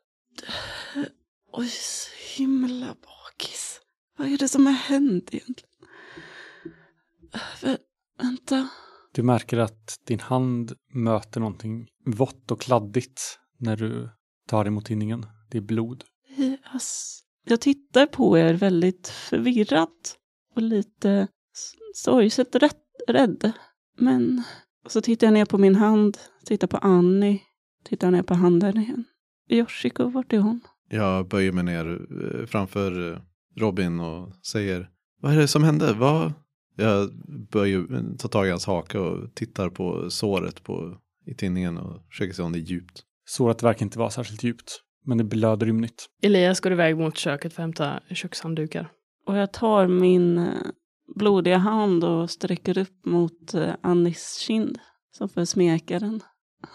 Oj, 1.53 1.69
så 1.69 2.11
himla 2.37 2.87
bakis. 2.87 3.81
Vad 4.19 4.29
är 4.29 4.39
det 4.39 4.49
som 4.49 4.67
har 4.67 4.73
hänt 4.73 5.35
egentligen? 5.35 5.71
Vä 7.63 7.79
vänta. 8.23 8.69
Du 9.13 9.23
märker 9.23 9.59
att 9.59 10.01
din 10.07 10.21
hand 10.21 10.73
möter 10.95 11.41
någonting 11.41 11.89
vått 12.07 12.51
och 12.51 12.61
kladdigt 12.61 13.39
när 13.59 13.77
du 13.77 14.11
tar 14.49 14.65
emot 14.65 14.87
tinningen. 14.87 15.27
Det 15.51 15.59
är 15.59 15.63
blod. 15.63 16.05
Elias, 16.37 17.21
jag 17.45 17.61
tittar 17.61 18.07
på 18.07 18.39
er 18.39 18.55
väldigt 18.55 19.09
förvirrat 19.09 20.17
och 20.55 20.63
lite 20.63 21.29
sorgset 21.95 22.55
rädd. 23.13 23.53
Men 23.99 24.43
så 24.89 25.01
tittar 25.01 25.27
jag 25.27 25.35
ner 25.35 25.45
på 25.45 25.59
min 25.59 25.75
hand, 25.75 26.19
tittar 26.45 26.67
på 26.67 26.77
Annie, 26.77 27.43
tittar 27.85 28.11
ner 28.11 28.23
på 28.23 28.35
handen 28.35 28.79
igen. 28.79 29.05
Yoshiko, 29.49 30.11
vart 30.11 30.33
är 30.33 30.39
hon? 30.39 30.61
Jag 30.89 31.29
böjer 31.29 31.53
mig 31.53 31.65
ner 31.65 31.87
eh, 31.91 32.47
framför 32.47 33.13
eh, 33.13 33.19
Robin 33.57 34.01
och 34.01 34.33
säger 34.47 34.91
Vad 35.21 35.33
är 35.33 35.37
det 35.37 35.49
som 35.49 35.65
hände? 35.65 35.93
Vad? 35.93 36.33
Jag 36.77 37.11
böjer, 37.53 38.17
tar 38.19 38.29
tag 38.29 38.47
i 38.47 38.51
hans 38.51 38.67
haka 38.67 39.01
och 39.01 39.35
tittar 39.35 39.71
på 39.71 40.11
såret 40.11 40.65
på, 40.65 40.99
i 41.27 41.35
tinningen 41.35 41.79
och 41.79 42.07
försöker 42.09 42.33
se 42.35 42.43
om 42.43 42.53
det 42.53 42.59
är 42.59 42.61
djupt. 42.61 43.03
Såret 43.25 43.63
verkar 43.63 43.87
inte 43.87 43.99
vara 43.99 44.11
särskilt 44.11 44.43
djupt, 44.43 44.81
men 45.05 45.19
det 45.19 45.25
blöder 45.25 45.69
ymnigt. 45.69 46.07
Elias 46.23 46.61
går 46.61 46.73
iväg 46.73 46.97
mot 46.97 47.19
köket 47.19 47.53
för 47.53 47.63
att 47.63 47.65
hämta 47.65 48.01
kökshanddukar. 48.11 48.91
Och 49.27 49.37
jag 49.37 49.53
tar 49.53 49.87
min 49.87 50.39
eh, 50.39 50.53
blodiga 51.15 51.59
hand 51.59 52.05
och 52.05 52.31
sträcker 52.31 52.79
upp 52.79 53.07
mot 53.07 53.55
Annis 53.83 54.37
kind. 54.39 54.79
Som 55.13 55.29
för 55.29 55.45
smeka 55.45 55.99
den. 55.99 56.21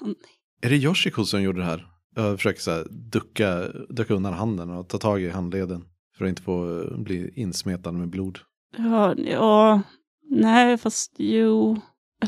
Annie. 0.02 0.16
Är 0.62 0.70
det 0.70 0.76
Yoshiko 0.76 1.26
som 1.26 1.42
gjorde 1.42 1.60
det 1.60 1.66
här? 1.66 1.88
Jag 2.16 2.38
försöker 2.38 2.62
så 2.62 2.72
här 2.72 2.88
ducka, 2.90 3.68
ducka 3.90 4.14
undan 4.14 4.34
handen 4.34 4.70
och 4.70 4.90
ta 4.90 4.98
tag 4.98 5.22
i 5.22 5.30
handleden. 5.30 5.86
För 6.18 6.26
att 6.26 6.30
inte 6.30 6.42
få 6.42 6.82
eh, 6.82 6.98
bli 6.98 7.32
insmetad 7.36 7.92
med 7.92 8.10
blod. 8.10 8.40
Ja, 8.78 9.16
ja, 9.18 9.82
nej 10.30 10.78
fast 10.78 11.16
jo, 11.18 11.82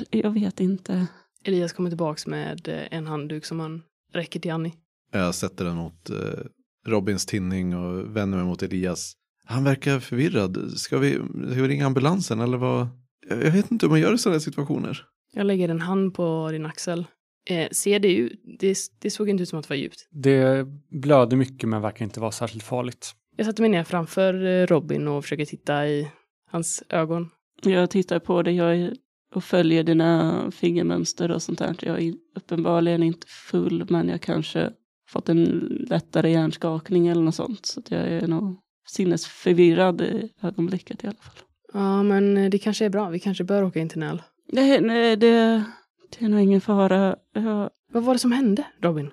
jag 0.09 0.31
vet 0.31 0.59
inte. 0.59 1.07
Elias 1.43 1.73
kommer 1.73 1.89
tillbaks 1.89 2.27
med 2.27 2.67
eh, 2.67 2.97
en 2.97 3.07
handduk 3.07 3.45
som 3.45 3.59
han 3.59 3.83
räcker 4.13 4.39
till 4.39 4.51
Annie. 4.51 4.73
Jag 5.11 5.35
sätter 5.35 5.65
den 5.65 5.75
mot 5.75 6.09
eh, 6.09 6.15
Robins 6.85 7.25
tinning 7.25 7.75
och 7.75 8.15
vänder 8.15 8.37
mig 8.37 8.47
mot 8.47 8.63
Elias. 8.63 9.13
Han 9.47 9.63
verkar 9.63 9.99
förvirrad. 9.99 10.71
Ska 10.79 10.97
vi, 10.97 11.13
ska 11.51 11.61
vi 11.61 11.67
ringa 11.67 11.85
ambulansen 11.85 12.39
eller 12.39 12.57
vad? 12.57 12.87
Jag 13.29 13.51
vet 13.51 13.71
inte 13.71 13.85
hur 13.85 13.91
man 13.91 13.99
gör 13.99 14.13
i 14.13 14.17
sådana 14.17 14.39
situationer. 14.39 15.05
Jag 15.33 15.45
lägger 15.45 15.69
en 15.69 15.81
hand 15.81 16.13
på 16.13 16.49
din 16.51 16.65
axel. 16.65 17.05
Eh, 17.49 17.67
ser 17.71 17.99
det 17.99 18.15
ut? 18.15 18.41
Det, 18.59 18.77
det 18.99 19.09
såg 19.09 19.29
inte 19.29 19.43
ut 19.43 19.49
som 19.49 19.59
att 19.59 19.67
det 19.67 19.69
var 19.69 19.77
djupt. 19.77 20.07
Det 20.11 20.67
blöder 20.89 21.37
mycket 21.37 21.69
men 21.69 21.81
verkar 21.81 22.05
inte 22.05 22.19
vara 22.19 22.31
särskilt 22.31 22.63
farligt. 22.63 23.11
Jag 23.35 23.45
sätter 23.45 23.61
mig 23.61 23.69
ner 23.69 23.83
framför 23.83 24.45
eh, 24.45 24.67
Robin 24.67 25.07
och 25.07 25.23
försöker 25.23 25.45
titta 25.45 25.87
i 25.87 26.11
hans 26.51 26.83
ögon. 26.89 27.29
Jag 27.63 27.89
tittar 27.89 28.19
på 28.19 28.41
det 28.41 28.51
jag 28.51 28.91
och 29.35 29.43
följer 29.43 29.83
dina 29.83 30.51
fingermönster 30.51 31.31
och 31.31 31.41
sånt 31.41 31.59
där. 31.59 31.75
Jag 31.81 32.03
är 32.03 32.13
uppenbarligen 32.35 33.03
inte 33.03 33.27
full 33.27 33.85
men 33.89 34.09
jag 34.09 34.21
kanske 34.21 34.71
fått 35.09 35.29
en 35.29 35.43
lättare 35.89 36.31
hjärnskakning 36.31 37.07
eller 37.07 37.21
något 37.21 37.35
sånt. 37.35 37.65
Så 37.65 37.81
jag 37.89 38.01
är 38.01 38.27
nog 38.27 38.59
sinnesförvirrad 38.87 40.01
i 40.01 40.29
ögonblicket 40.41 41.03
i 41.03 41.07
alla 41.07 41.17
fall. 41.21 41.35
Ja, 41.73 42.03
men 42.03 42.37
eh, 42.37 42.49
det 42.49 42.59
kanske 42.59 42.85
är 42.85 42.89
bra. 42.89 43.09
Vi 43.09 43.19
kanske 43.19 43.43
bör 43.43 43.63
åka 43.63 43.79
in 43.79 43.89
till 43.89 43.99
Näl. 43.99 44.21
Nej, 44.51 44.81
nej, 44.81 45.15
det, 45.17 45.63
det 46.09 46.25
är 46.25 46.29
nog 46.29 46.39
ingen 46.39 46.61
fara. 46.61 47.15
Jag, 47.33 47.69
Vad 47.91 48.03
var 48.03 48.13
det 48.13 48.19
som 48.19 48.31
hände, 48.31 48.67
Robin? 48.81 49.11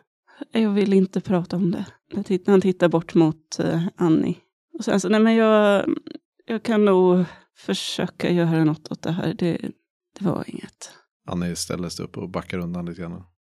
jag 0.53 0.71
vill 0.71 0.93
inte 0.93 1.21
prata 1.21 1.57
om 1.57 1.71
det. 1.71 1.87
Jag 2.15 2.27
tittar, 2.27 2.53
han 2.53 2.61
tittar 2.61 2.89
bort 2.89 3.15
mot 3.15 3.59
uh, 3.61 3.87
Annie. 3.97 4.37
Och 4.79 4.85
sen 4.85 5.01
så, 5.01 5.09
nej 5.09 5.21
men 5.21 5.35
jag, 5.35 5.85
jag 6.47 6.63
kan 6.63 6.85
nog 6.85 7.25
försöka 7.57 8.31
göra 8.31 8.65
något 8.65 8.93
åt 8.93 9.03
det 9.03 9.13
här. 9.13 9.35
Det, 9.35 9.59
det 10.19 10.25
var 10.25 10.45
inget. 10.47 10.91
Annie 11.27 11.57
ställer 11.57 11.89
sig 11.89 12.05
upp 12.05 12.17
och 12.17 12.31
backar 12.31 12.59
undan 12.59 12.87
lite 12.87 13.01
grann. 13.01 13.13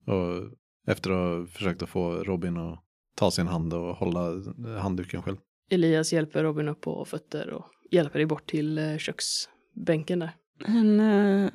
Och 0.07 0.59
efter 0.87 1.11
att 1.11 1.39
ha 1.39 1.47
försökt 1.47 1.83
att 1.83 1.89
få 1.89 2.11
Robin 2.15 2.57
att 2.57 2.85
ta 3.17 3.31
sin 3.31 3.47
hand 3.47 3.75
och 3.75 3.97
hålla 3.97 4.33
handduken 4.81 5.23
själv. 5.23 5.37
Elias 5.71 6.13
hjälper 6.13 6.45
Robin 6.45 6.69
upp 6.69 6.81
på 6.81 7.05
fötter 7.05 7.51
och 7.51 7.67
hjälper 7.91 8.19
dig 8.19 8.27
bort 8.27 8.51
till 8.51 8.79
eh, 8.79 8.97
köksbänken 8.99 10.19
där. 10.19 10.31
En 10.65 11.01
uh, 11.01 11.51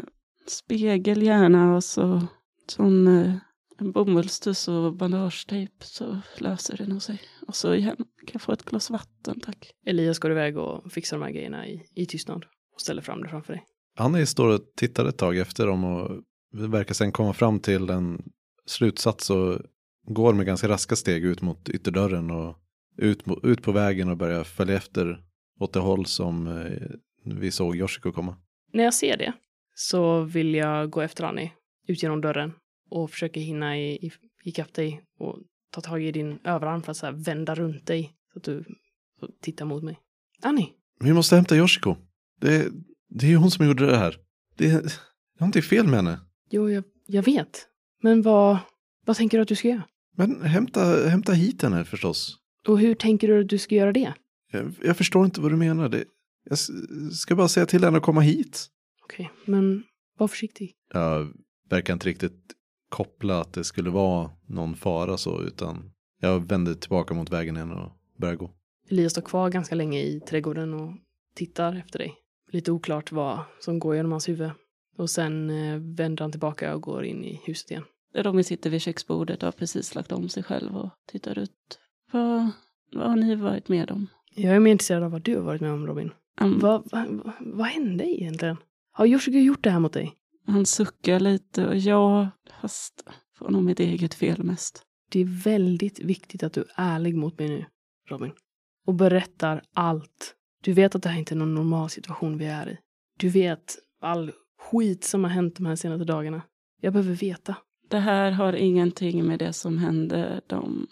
spegel 0.48 1.24
gärna 1.24 1.76
och 1.76 1.84
så 1.84 2.28
sån, 2.68 3.08
uh, 3.08 3.36
en 3.78 3.92
bomullstuss 3.92 4.68
och 4.68 4.94
bandagetejp 4.94 5.74
så 5.80 6.20
löser 6.38 6.78
det 6.78 6.88
nog 6.88 7.02
sig. 7.02 7.22
Och 7.48 7.56
så 7.56 7.74
igen, 7.74 7.96
kan 7.98 8.32
jag 8.34 8.42
få 8.42 8.52
ett 8.52 8.66
glas 8.66 8.90
vatten 8.90 9.40
tack. 9.40 9.72
Elias 9.86 10.20
går 10.20 10.32
iväg 10.32 10.58
och 10.58 10.92
fixar 10.92 11.18
de 11.18 11.24
här 11.24 11.32
grejerna 11.32 11.68
i, 11.68 11.86
i 11.96 12.06
tystnad 12.06 12.46
och 12.74 12.82
ställer 12.82 13.02
fram 13.02 13.24
det 13.24 13.30
framför 13.30 13.54
dig. 13.54 13.64
Annie 13.98 14.26
står 14.26 14.54
och 14.54 14.62
tittar 14.76 15.06
ett 15.06 15.18
tag 15.18 15.38
efter 15.38 15.68
dem 15.68 15.84
och 15.84 16.24
verkar 16.52 16.94
sen 16.94 17.12
komma 17.12 17.34
fram 17.34 17.60
till 17.60 17.90
en 17.90 18.24
slutsats 18.66 19.30
och 19.30 19.60
går 20.08 20.34
med 20.34 20.46
ganska 20.46 20.68
raska 20.68 20.96
steg 20.96 21.26
ut 21.26 21.42
mot 21.42 21.70
ytterdörren 21.70 22.32
och 22.32 22.58
ut, 22.98 23.24
ut 23.44 23.62
på 23.62 23.72
vägen 23.72 24.10
och 24.10 24.18
börjar 24.18 24.44
följa 24.44 24.76
efter 24.76 25.24
åt 25.60 25.74
det 25.74 25.80
håll 25.80 26.06
som 26.06 26.48
eh, 26.48 26.90
vi 27.26 27.52
såg 27.52 27.76
Yoshiko 27.76 28.12
komma. 28.12 28.38
När 28.74 28.84
jag 28.84 28.94
ser 28.94 29.18
det 29.18 29.34
så 29.76 30.22
vill 30.22 30.54
jag 30.54 30.90
gå 30.90 31.02
efter 31.02 31.24
Annie 31.24 31.52
ut 31.88 32.04
genom 32.04 32.22
dörren 32.22 32.54
och 32.90 33.12
försöka 33.12 33.40
hinna 33.40 33.78
i, 33.78 34.08
i, 34.08 34.12
ikapp 34.44 34.74
dig 34.74 35.02
och 35.20 35.40
ta 35.72 35.82
tag 35.82 36.04
i 36.04 36.12
din 36.12 36.40
överarm 36.44 36.84
för 36.84 36.92
att 36.92 36.98
så 36.98 37.06
här 37.06 37.14
vända 37.14 37.56
runt 37.56 37.88
dig 37.88 38.14
så 38.34 38.40
att 38.40 38.44
du 38.44 38.64
så 39.20 39.30
tittar 39.42 39.66
mot 39.66 39.84
mig. 39.84 40.00
Annie! 40.42 40.70
Vi 41.00 41.14
måste 41.14 41.36
hämta 41.36 41.56
Yoshiko. 41.56 41.96
Det, 42.42 42.68
det 43.10 43.34
är 43.34 43.38
hon 43.38 43.52
som 43.52 43.66
gjorde 43.66 43.86
det 43.86 43.98
här. 43.98 44.18
Det, 44.58 44.68
det 44.68 44.76
är 44.76 45.40
någonting 45.40 45.62
fel 45.62 45.86
med 45.88 45.96
henne. 45.96 46.20
Jo, 46.50 46.70
jag, 46.70 46.84
jag 47.08 47.24
vet. 47.24 47.68
Men 48.02 48.22
vad, 48.22 48.58
vad 49.06 49.16
tänker 49.16 49.38
du 49.38 49.42
att 49.42 49.48
du 49.48 49.56
ska 49.56 49.68
göra? 49.68 49.84
Men 50.16 50.42
hämta, 50.42 51.10
hämta 51.10 51.34
hit 51.34 51.62
henne 51.62 51.86
förstås. 51.86 52.38
Och 52.68 52.80
hur 52.80 52.96
tänker 52.96 53.28
du 53.28 53.42
att 53.42 53.50
du 53.50 53.58
ska 53.58 53.76
göra 53.76 53.92
det? 53.92 54.14
Jag, 54.52 54.74
jag 54.84 54.98
förstår 54.98 55.26
inte 55.26 55.42
vad 55.42 55.52
du 55.52 55.56
menar. 55.56 55.90
Det, 55.90 56.04
jag 56.50 56.60
ska 57.14 57.36
bara 57.36 57.48
säga 57.48 57.66
till 57.66 57.84
henne 57.84 57.98
att 57.98 58.04
komma 58.04 58.22
hit. 58.22 58.68
Okej, 59.04 59.32
men 59.46 59.84
var 60.18 60.28
försiktig. 60.28 60.74
Jag 60.94 61.34
verkar 61.70 61.94
inte 61.94 62.08
riktigt 62.08 62.54
koppla 62.90 63.42
att 63.42 63.54
det 63.54 63.64
skulle 63.64 63.90
vara 63.90 64.32
någon 64.48 64.76
fara 64.76 65.18
så, 65.18 65.44
utan 65.44 65.92
jag 66.20 66.48
vänder 66.48 66.74
tillbaka 66.74 67.14
mot 67.14 67.30
vägen 67.30 67.56
igen 67.56 67.72
och 67.72 67.92
börjar 68.18 68.36
gå. 68.36 68.52
Elias 68.90 69.12
står 69.12 69.22
kvar 69.22 69.50
ganska 69.50 69.76
länge 69.76 70.00
i 70.00 70.20
trädgården 70.20 70.74
och 70.74 70.94
tittar 71.36 71.76
efter 71.76 72.00
dig. 72.00 72.14
Lite 72.52 72.72
oklart 72.72 73.12
vad 73.12 73.40
som 73.60 73.80
går 73.80 73.96
genom 73.96 74.12
hans 74.12 74.30
huvud. 74.30 74.52
Och 74.98 75.10
sen 75.10 75.50
eh, 75.50 75.80
vänder 75.80 76.24
han 76.24 76.32
tillbaka 76.32 76.76
och 76.76 76.82
går 76.82 77.06
in 77.06 77.24
i 77.24 77.42
huset 77.46 77.72
igen. 77.72 77.84
Robin 78.16 78.44
sitter 78.44 78.70
vid 78.70 78.82
köksbordet 78.82 79.44
och 79.44 79.48
har 79.48 79.52
precis 79.52 79.96
lagt 79.96 80.12
om 80.12 80.30
sig 80.30 80.44
själv 80.44 80.78
och 80.78 80.90
tittar 81.08 81.40
ut. 81.40 81.80
Vad, 82.14 82.50
vad 82.92 83.10
har 83.10 83.16
ni 83.16 83.36
varit 83.36 83.70
med 83.70 83.92
om? 83.92 84.08
Jag 84.36 84.56
är 84.56 84.60
mer 84.60 84.72
intresserad 84.72 85.04
av 85.04 85.12
vad 85.12 85.22
du 85.22 85.36
har 85.36 85.44
varit 85.44 85.62
med 85.62 85.72
om, 85.72 85.88
Robin. 85.88 86.12
Um, 86.42 86.60
Vad, 86.60 86.84
vad, 86.92 87.32
vad 87.40 87.68
hände 87.68 88.22
egentligen? 88.22 88.58
Har 88.92 89.06
Yoshiko 89.06 89.38
gjort 89.38 89.64
det 89.64 89.70
här 89.70 89.80
mot 89.80 89.94
dig? 89.94 90.14
Han 90.48 90.66
suckar 90.66 91.20
lite 91.20 91.68
och 91.68 91.78
ja, 91.78 92.30
fast 92.62 93.04
får 93.38 93.50
nog 93.50 93.64
mitt 93.64 93.80
eget 93.80 94.14
fel 94.14 94.44
mest. 94.44 94.84
Det 95.10 95.20
är 95.20 95.44
väldigt 95.44 96.00
viktigt 96.00 96.44
att 96.44 96.54
du 96.54 96.62
är 96.62 96.68
ärlig 96.76 97.16
mot 97.16 97.40
mig 97.40 97.50
nu, 97.50 97.66
Robin. 98.10 98.32
Och 98.86 98.94
berättar 98.94 99.62
allt. 99.74 100.36
Du 100.64 100.74
vet 100.74 100.96
att 100.96 101.04
det 101.04 101.10
här 101.10 101.20
inte 101.20 101.34
är 101.34 101.38
någon 101.38 101.56
normal 101.56 101.90
situation 101.90 102.38
vi 102.38 102.46
är 102.46 102.70
i. 102.70 102.78
Du 103.20 103.30
vet 103.30 103.78
all 104.02 104.32
skit 104.60 105.04
som 105.04 105.24
har 105.24 105.32
hänt 105.32 105.56
de 105.56 105.66
här 105.66 105.76
senaste 105.76 106.06
dagarna. 106.06 106.42
Jag 106.82 106.94
behöver 106.94 107.14
veta. 107.14 107.56
Det 107.90 108.00
här 108.00 108.32
har 108.32 108.54
ingenting 108.54 109.26
med 109.26 109.40
det 109.40 109.54
som 109.54 109.78
hände 109.78 110.42
de 110.48 110.88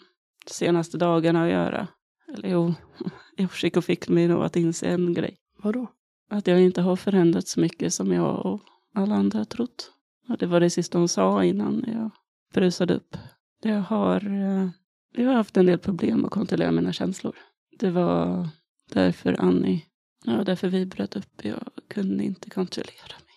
senaste 0.46 0.98
dagarna 0.98 1.44
att 1.44 1.50
göra. 1.50 1.88
Eller 2.34 2.48
jo, 2.48 2.74
Yoshiko 3.38 3.80
fick 3.80 4.08
mig 4.08 4.28
nog 4.28 4.44
att 4.44 4.56
inse 4.56 4.86
en 4.86 5.14
grej. 5.14 5.36
Vadå? 5.62 5.86
Att 6.30 6.46
jag 6.46 6.60
inte 6.60 6.82
har 6.82 6.96
förändrats 6.96 7.52
så 7.52 7.60
mycket 7.60 7.94
som 7.94 8.12
jag 8.12 8.46
och 8.46 8.60
alla 8.94 9.14
andra 9.14 9.38
har 9.38 9.44
trott. 9.44 9.92
Och 10.28 10.38
det 10.38 10.46
var 10.46 10.60
det 10.60 10.70
sista 10.70 10.98
hon 10.98 11.08
sa 11.08 11.44
innan 11.44 11.84
jag 11.86 12.10
brusade 12.54 12.94
upp. 12.94 13.16
Jag 13.62 13.80
har, 13.80 14.26
eh, 14.26 14.68
jag 15.12 15.26
har 15.26 15.34
haft 15.34 15.56
en 15.56 15.66
del 15.66 15.78
problem 15.78 16.24
att 16.24 16.30
kontrollera 16.30 16.72
mina 16.72 16.92
känslor. 16.92 17.36
Det 17.78 17.90
var 17.90 18.48
därför 18.92 19.36
Annie, 19.40 19.84
ja 20.24 20.44
därför 20.44 20.68
vi 20.68 20.86
bröt 20.86 21.16
upp. 21.16 21.44
Jag 21.44 21.68
kunde 21.88 22.24
inte 22.24 22.50
kontrollera 22.50 23.16
mig. 23.18 23.34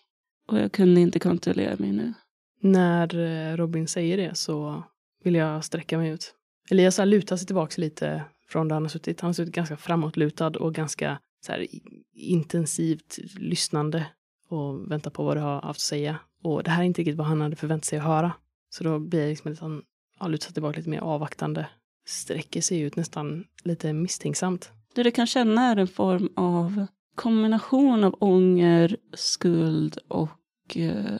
Och 0.47 0.59
jag 0.59 0.71
kunde 0.71 1.01
inte 1.01 1.19
kontrollera 1.19 1.75
mig 1.77 1.91
nu. 1.91 2.13
När 2.61 3.15
eh, 3.15 3.57
Robin 3.57 3.87
säger 3.87 4.17
det 4.17 4.35
så 4.37 4.83
vill 5.23 5.35
jag 5.35 5.65
sträcka 5.65 5.97
mig 5.97 6.09
ut. 6.09 6.34
Elias 6.71 6.97
har 6.97 7.05
lutat 7.05 7.39
sig 7.39 7.45
tillbaka 7.45 7.81
lite 7.81 8.23
från 8.47 8.67
där 8.67 8.75
han 8.75 8.83
har 8.83 8.89
suttit. 8.89 9.21
Han 9.21 9.27
har 9.27 9.33
suttit 9.33 9.55
ganska 9.55 9.77
framåtlutad 9.77 10.47
och 10.49 10.73
ganska 10.73 11.19
så 11.45 11.51
här, 11.51 11.67
intensivt 12.13 13.19
lyssnande 13.37 14.05
och 14.49 14.91
väntat 14.91 15.13
på 15.13 15.23
vad 15.23 15.37
du 15.37 15.41
har 15.41 15.61
haft 15.61 15.77
att 15.77 15.81
säga. 15.81 16.19
Och 16.43 16.63
det 16.63 16.71
här 16.71 16.81
är 16.81 16.85
inte 16.85 17.01
riktigt 17.01 17.17
vad 17.17 17.27
han 17.27 17.41
hade 17.41 17.55
förväntat 17.55 17.85
sig 17.85 17.99
att 17.99 18.05
höra. 18.05 18.33
Så 18.69 18.83
då 18.83 18.99
blir 18.99 19.21
det 19.21 19.29
liksom 19.29 19.51
att 19.51 19.59
han 19.59 19.81
har 20.17 20.29
lutat 20.29 20.43
sig 20.43 20.53
tillbaka 20.53 20.77
lite 20.77 20.89
mer 20.89 20.99
avvaktande. 20.99 21.67
Sträcker 22.05 22.61
sig 22.61 22.79
ut 22.79 22.95
nästan 22.95 23.43
lite 23.63 23.93
misstänksamt. 23.93 24.71
Det 24.95 25.03
du 25.03 25.11
kan 25.11 25.27
känna 25.27 25.71
är 25.71 25.75
en 25.75 25.87
form 25.87 26.29
av 26.35 26.85
kombination 27.15 28.03
av 28.03 28.15
ånger, 28.19 28.97
skuld 29.13 29.97
och 30.07 30.77
eh, 30.77 31.17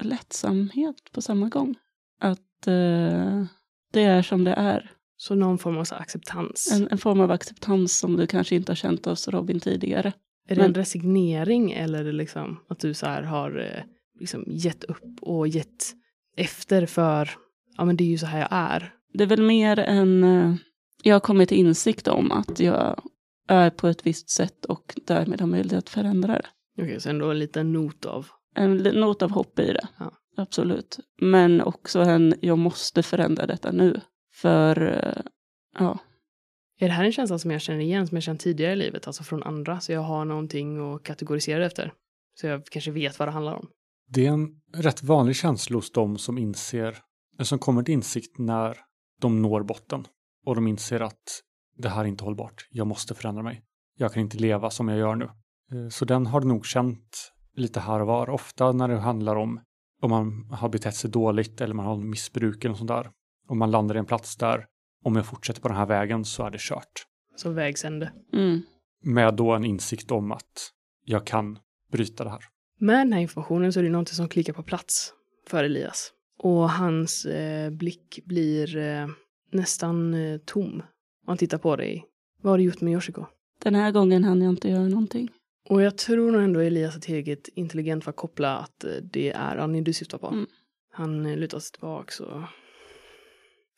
lättsamhet 0.00 1.12
på 1.12 1.22
samma 1.22 1.48
gång. 1.48 1.74
Att 2.20 2.66
eh, 2.66 3.44
det 3.92 4.02
är 4.02 4.22
som 4.22 4.44
det 4.44 4.52
är. 4.52 4.90
Så 5.16 5.34
någon 5.34 5.58
form 5.58 5.78
av 5.78 5.86
acceptans. 5.90 6.72
En, 6.72 6.88
en, 6.90 6.98
form 6.98 7.20
av 7.20 7.30
acceptans 7.30 7.98
som 7.98 8.16
du 8.16 8.26
kanske 8.26 8.54
inte 8.54 8.72
har 8.72 8.76
känt 8.76 9.06
hos 9.06 9.28
Robin 9.28 9.60
tidigare. 9.60 10.12
Är 10.48 10.54
det 10.54 10.60
Men, 10.60 10.70
en 10.70 10.74
resignering 10.74 11.72
eller 11.72 12.00
är 12.00 12.04
det 12.04 12.12
liksom 12.12 12.60
att 12.68 12.78
du 12.78 12.94
så 12.94 13.06
har 13.06 13.58
eh, 13.58 13.82
liksom 14.20 14.44
gett 14.46 14.84
upp 14.84 15.18
och 15.20 15.48
gett 15.48 15.94
efter 16.36 16.86
för, 16.86 17.30
ja 17.76 17.84
men 17.84 17.96
det 17.96 18.04
är 18.04 18.08
ju 18.08 18.18
så 18.18 18.26
här 18.26 18.40
jag 18.40 18.48
är. 18.50 18.94
Det 19.12 19.24
är 19.24 19.28
väl 19.28 19.42
mer 19.42 19.78
en, 19.78 20.24
eh, 20.24 20.54
jag 21.02 21.14
har 21.14 21.20
kommit 21.20 21.48
till 21.48 21.58
insikt 21.58 22.08
om 22.08 22.32
att 22.32 22.60
jag 22.60 23.02
är 23.48 23.70
på 23.70 23.88
ett 23.88 24.06
visst 24.06 24.30
sätt 24.30 24.64
och 24.64 24.94
därmed 25.06 25.40
har 25.40 25.48
möjlighet 25.48 25.84
att 25.84 25.88
förändra 25.88 26.32
det. 26.32 26.48
Okej, 26.78 26.84
okay, 26.84 27.00
så 27.00 27.10
ändå 27.10 27.30
en 27.30 27.38
liten 27.38 27.72
not 27.72 28.04
av? 28.04 28.26
En 28.54 28.76
not 28.76 29.22
av 29.22 29.30
hopp 29.30 29.58
i 29.58 29.72
det, 29.72 29.88
ja. 29.98 30.12
Absolut. 30.38 30.98
Men 31.20 31.60
också 31.60 32.00
en, 32.00 32.34
jag 32.40 32.58
måste 32.58 33.02
förändra 33.02 33.46
detta 33.46 33.72
nu. 33.72 34.00
För, 34.34 34.82
eh, 34.82 35.22
ja. 35.78 35.98
Är 36.80 36.86
det 36.86 36.92
här 36.92 37.04
en 37.04 37.12
känsla 37.12 37.38
som 37.38 37.50
jag 37.50 37.60
känner 37.60 37.80
igen, 37.80 38.06
som 38.06 38.16
jag 38.16 38.22
känt 38.22 38.40
tidigare 38.40 38.72
i 38.72 38.76
livet, 38.76 39.06
alltså 39.06 39.22
från 39.22 39.42
andra, 39.42 39.80
så 39.80 39.92
jag 39.92 40.00
har 40.00 40.24
någonting 40.24 40.94
att 40.94 41.02
kategorisera 41.02 41.66
efter? 41.66 41.92
Så 42.40 42.46
jag 42.46 42.66
kanske 42.66 42.90
vet 42.90 43.18
vad 43.18 43.28
det 43.28 43.32
handlar 43.32 43.54
om? 43.54 43.68
Det 44.08 44.26
är 44.26 44.32
en 44.32 44.60
rätt 44.74 45.02
vanlig 45.02 45.36
känsla 45.36 45.76
hos 45.76 45.92
de 45.92 46.18
som 46.18 46.38
inser, 46.38 46.98
som 47.42 47.58
kommer 47.58 47.82
till 47.82 47.94
insikt 47.94 48.38
när 48.38 48.76
de 49.20 49.42
når 49.42 49.62
botten 49.62 50.06
och 50.46 50.54
de 50.54 50.66
inser 50.66 51.00
att 51.00 51.42
det 51.76 51.88
här 51.88 52.00
är 52.00 52.08
inte 52.08 52.24
hållbart. 52.24 52.68
Jag 52.70 52.86
måste 52.86 53.14
förändra 53.14 53.42
mig. 53.42 53.62
Jag 53.96 54.12
kan 54.12 54.22
inte 54.22 54.36
leva 54.36 54.70
som 54.70 54.88
jag 54.88 54.98
gör 54.98 55.14
nu. 55.14 55.24
Eh, 55.24 55.88
så 55.90 56.04
den 56.04 56.26
har 56.26 56.40
du 56.40 56.46
nog 56.46 56.66
känt 56.66 57.32
lite 57.54 57.80
här 57.80 58.00
och 58.00 58.06
var. 58.06 58.30
Ofta 58.30 58.72
när 58.72 58.88
det 58.88 58.98
handlar 58.98 59.36
om 59.36 59.60
om 60.02 60.10
man 60.10 60.48
har 60.50 60.68
betett 60.68 60.94
sig 60.94 61.10
dåligt 61.10 61.60
eller 61.60 61.74
man 61.74 61.86
har 61.86 61.96
missbruk 61.96 62.64
eller 62.64 62.74
sånt 62.74 62.88
där. 62.88 63.10
Om 63.48 63.58
man 63.58 63.70
landar 63.70 63.94
i 63.94 63.98
en 63.98 64.06
plats 64.06 64.36
där 64.36 64.66
om 65.04 65.16
jag 65.16 65.26
fortsätter 65.26 65.60
på 65.60 65.68
den 65.68 65.76
här 65.76 65.86
vägen 65.86 66.24
så 66.24 66.46
är 66.46 66.50
det 66.50 66.60
kört. 66.60 67.06
Så 67.36 67.50
vägs 67.50 67.84
ände. 67.84 68.12
Mm. 68.32 68.60
Med 69.04 69.34
då 69.34 69.52
en 69.52 69.64
insikt 69.64 70.10
om 70.10 70.32
att 70.32 70.70
jag 71.04 71.26
kan 71.26 71.58
bryta 71.92 72.24
det 72.24 72.30
här. 72.30 72.44
Med 72.80 72.98
den 72.98 73.12
här 73.12 73.20
informationen 73.20 73.72
så 73.72 73.80
är 73.80 73.84
det 73.84 73.90
någonting 73.90 74.14
som 74.14 74.28
klickar 74.28 74.52
på 74.52 74.62
plats 74.62 75.12
för 75.46 75.64
Elias. 75.64 76.12
Och 76.38 76.70
hans 76.70 77.24
eh, 77.24 77.70
blick 77.70 78.20
blir 78.24 78.76
eh, 78.76 79.06
nästan 79.52 80.14
eh, 80.14 80.38
tom. 80.38 80.82
Och 81.22 81.28
han 81.28 81.36
tittar 81.36 81.58
på 81.58 81.76
dig. 81.76 82.04
Vad 82.42 82.52
har 82.52 82.58
du 82.58 82.64
gjort 82.64 82.80
med 82.80 82.92
Yoshiko? 82.92 83.26
Den 83.62 83.74
här 83.74 83.90
gången 83.90 84.24
hann 84.24 84.42
jag 84.42 84.52
inte 84.52 84.68
göra 84.68 84.88
någonting. 84.88 85.30
Och 85.68 85.82
jag 85.82 85.98
tror 85.98 86.32
nog 86.32 86.42
ändå 86.42 86.60
Elias 86.60 86.96
är 86.96 87.00
tillräckligt 87.00 87.48
intelligent 87.54 88.04
för 88.04 88.10
att 88.10 88.16
koppla 88.16 88.58
att 88.58 88.84
eh, 88.84 88.90
det 89.12 89.30
är 89.30 89.56
Annie 89.56 89.80
du 89.80 89.92
syftar 89.92 90.18
på. 90.18 90.26
Mm. 90.26 90.46
Han 90.92 91.26
eh, 91.26 91.36
lutar 91.36 91.58
sig 91.58 91.72
tillbaka 91.72 92.24
och... 92.24 92.42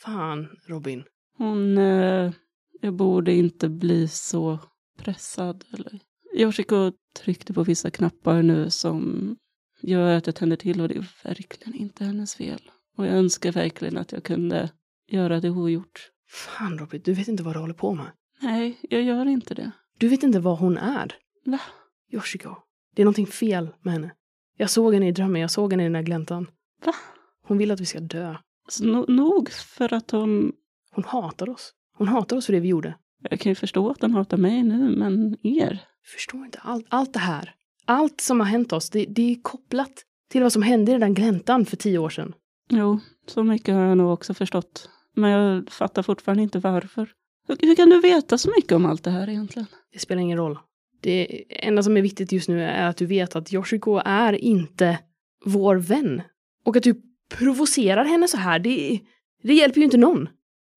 Fan, 0.03 0.49
Robin. 0.67 1.05
Hon... 1.39 1.79
Eh, 1.79 2.33
jag 2.81 2.95
borde 2.95 3.33
inte 3.33 3.69
bli 3.69 4.09
så 4.09 4.59
pressad, 4.99 5.65
eller? 5.73 6.01
Yoshiko 6.35 6.93
tryckte 7.17 7.53
på 7.53 7.63
vissa 7.63 7.91
knappar 7.91 8.43
nu 8.43 8.71
som 8.71 9.37
gör 9.83 10.17
att 10.17 10.27
jag 10.27 10.37
tänder 10.37 10.57
till 10.57 10.81
och 10.81 10.89
det 10.89 10.97
är 10.97 11.25
verkligen 11.25 11.75
inte 11.75 12.05
hennes 12.05 12.35
fel. 12.35 12.71
Och 12.97 13.07
jag 13.07 13.15
önskar 13.15 13.53
verkligen 13.53 13.97
att 13.97 14.13
jag 14.13 14.25
kunde 14.25 14.71
göra 15.09 15.41
det 15.41 15.51
ogjort. 15.51 16.11
Fan 16.29 16.79
Robin, 16.79 17.03
du 17.05 17.13
vet 17.13 17.29
inte 17.29 17.43
vad 17.43 17.55
du 17.55 17.61
håller 17.61 17.75
på 17.75 17.95
med. 17.95 18.07
Nej, 18.41 18.79
jag 18.83 19.03
gör 19.03 19.27
inte 19.27 19.55
det. 19.55 19.71
Du 19.99 20.09
vet 20.09 20.23
inte 20.23 20.41
vad 20.41 20.59
hon 20.59 20.79
är. 20.79 21.15
Va? 21.45 21.61
Yoshiko. 22.13 22.55
Det 22.95 23.03
är 23.03 23.05
någonting 23.05 23.27
fel 23.27 23.69
med 23.83 23.93
henne. 23.93 24.11
Jag 24.57 24.71
såg 24.71 24.95
henne 24.95 25.09
i 25.09 25.13
drömmen, 25.13 25.41
jag 25.41 25.51
såg 25.51 25.73
henne 25.73 25.83
i 25.83 25.87
den 25.87 25.93
där 25.93 26.03
gläntan. 26.03 26.47
Va? 26.85 26.95
Hon 27.47 27.59
vill 27.59 27.71
att 27.71 27.81
vi 27.81 27.87
ska 27.87 28.01
dö. 28.01 28.37
Så 28.69 28.85
no 28.85 29.05
nog 29.09 29.51
för 29.51 29.93
att 29.93 30.11
hon... 30.11 30.53
Hon 30.93 31.05
hatar 31.05 31.49
oss. 31.49 31.73
Hon 31.97 32.09
hatar 32.09 32.37
oss 32.37 32.47
för 32.47 32.53
det 32.53 32.61
vi 32.61 32.69
gjorde. 32.69 32.95
Jag 33.31 33.41
kan 33.41 33.51
ju 33.51 33.55
förstå 33.55 33.91
att 33.91 34.03
hon 34.03 34.15
hatar 34.15 34.37
mig 34.37 34.63
nu, 34.63 34.97
men 34.97 35.37
er? 35.43 35.85
Jag 36.03 36.13
förstår 36.15 36.45
inte. 36.45 36.59
Allt, 36.63 36.87
allt 36.89 37.13
det 37.13 37.19
här. 37.19 37.55
Allt 37.85 38.21
som 38.21 38.41
har 38.41 38.47
hänt 38.47 38.73
oss, 38.73 38.91
det, 38.91 39.05
det 39.09 39.33
är 39.33 39.43
kopplat 39.43 39.93
till 40.31 40.43
vad 40.43 40.53
som 40.53 40.63
hände 40.63 40.93
i 40.93 40.99
den 40.99 41.15
gläntan 41.15 41.67
för 41.67 41.77
tio 41.77 41.99
år 41.99 42.11
sedan. 42.11 42.35
Jo, 42.69 43.01
så 43.27 43.43
mycket 43.43 43.75
har 43.75 43.83
jag 43.83 43.99
nog 43.99 44.13
också 44.13 44.35
förstått. 44.35 44.89
Men 45.15 45.31
jag 45.31 45.71
fattar 45.71 46.03
fortfarande 46.03 46.43
inte 46.43 46.59
varför. 46.59 47.13
Hur, 47.49 47.57
hur 47.61 47.75
kan 47.75 47.91
du 47.91 48.01
veta 48.01 48.39
så 48.39 48.51
mycket 48.57 48.73
om 48.73 48.87
allt 48.87 49.05
det 49.05 49.11
här 49.11 49.29
egentligen? 49.29 49.67
Det 49.93 49.99
spelar 49.99 50.23
ingen 50.23 50.39
roll. 50.39 50.59
Det 51.01 51.45
enda 51.49 51.83
som 51.83 51.97
är 51.97 52.03
viktigt 52.03 52.33
just 52.33 52.49
nu 52.49 52.63
är 52.63 52.89
att 52.89 52.97
du 52.97 53.07
vet 53.07 53.37
att 53.37 53.53
Yoshiko 53.53 54.01
är 54.05 54.33
inte 54.33 54.99
vår 55.45 55.77
vän. 55.77 56.23
Och 56.65 56.77
att 56.77 56.83
du 56.83 57.03
provocerar 57.39 58.05
henne 58.05 58.29
så 58.29 58.37
här, 58.37 58.59
det, 58.59 59.01
det 59.43 59.55
hjälper 59.55 59.79
ju 59.79 59.85
inte 59.85 59.97
någon. 59.97 60.29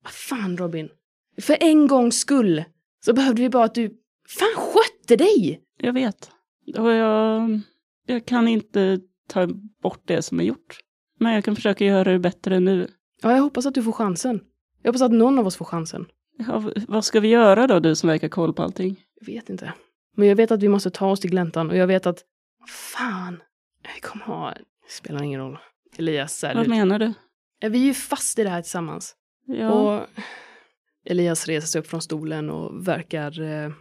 Vad 0.02 0.12
fan 0.12 0.56
Robin. 0.56 0.88
För 1.40 1.56
en 1.60 1.86
gångs 1.86 2.18
skull 2.18 2.64
så 3.04 3.12
behövde 3.12 3.42
vi 3.42 3.50
bara 3.50 3.64
att 3.64 3.74
du 3.74 3.88
fan 4.28 4.54
skötte 4.56 5.16
dig. 5.16 5.60
Jag 5.78 5.92
vet. 5.92 6.30
Och 6.78 6.92
jag, 6.92 7.60
jag 8.06 8.26
kan 8.26 8.48
inte 8.48 9.00
ta 9.28 9.46
bort 9.82 10.02
det 10.04 10.22
som 10.22 10.40
är 10.40 10.44
gjort. 10.44 10.78
Men 11.18 11.32
jag 11.34 11.44
kan 11.44 11.56
försöka 11.56 11.84
göra 11.84 12.12
det 12.12 12.18
bättre 12.18 12.60
nu. 12.60 12.88
Ja, 13.22 13.32
jag 13.32 13.42
hoppas 13.42 13.66
att 13.66 13.74
du 13.74 13.82
får 13.82 13.92
chansen. 13.92 14.40
Jag 14.82 14.88
hoppas 14.88 15.02
att 15.02 15.12
någon 15.12 15.38
av 15.38 15.46
oss 15.46 15.56
får 15.56 15.64
chansen. 15.64 16.06
Ja, 16.36 16.72
vad 16.88 17.04
ska 17.04 17.20
vi 17.20 17.28
göra 17.28 17.66
då, 17.66 17.80
du 17.80 17.94
som 17.94 18.08
verkar 18.08 18.28
koll 18.28 18.54
på 18.54 18.62
allting? 18.62 19.00
Jag 19.20 19.26
vet 19.26 19.50
inte. 19.50 19.72
Men 20.14 20.28
jag 20.28 20.36
vet 20.36 20.50
att 20.50 20.62
vi 20.62 20.68
måste 20.68 20.90
ta 20.90 21.10
oss 21.10 21.20
till 21.20 21.30
gläntan 21.30 21.70
och 21.70 21.76
jag 21.76 21.86
vet 21.86 22.06
att... 22.06 22.24
Fan! 22.68 23.42
Jag 23.82 24.02
kommer 24.02 24.24
ha... 24.24 24.50
Det 24.52 24.92
spelar 24.92 25.22
ingen 25.22 25.40
roll. 25.40 25.58
Elias 25.96 26.42
Vad 26.42 26.62
ut. 26.62 26.68
menar 26.68 26.98
du? 26.98 27.12
Vi 27.60 27.82
är 27.82 27.86
ju 27.86 27.94
fast 27.94 28.38
i 28.38 28.44
det 28.44 28.50
här 28.50 28.62
tillsammans. 28.62 29.16
Ja. 29.46 29.70
Och 29.70 30.06
Elias 31.04 31.46
reser 31.46 31.66
sig 31.66 31.80
upp 31.80 31.86
från 31.86 32.02
stolen 32.02 32.50
och 32.50 32.88
verkar 32.88 33.40
eh, 33.40 33.72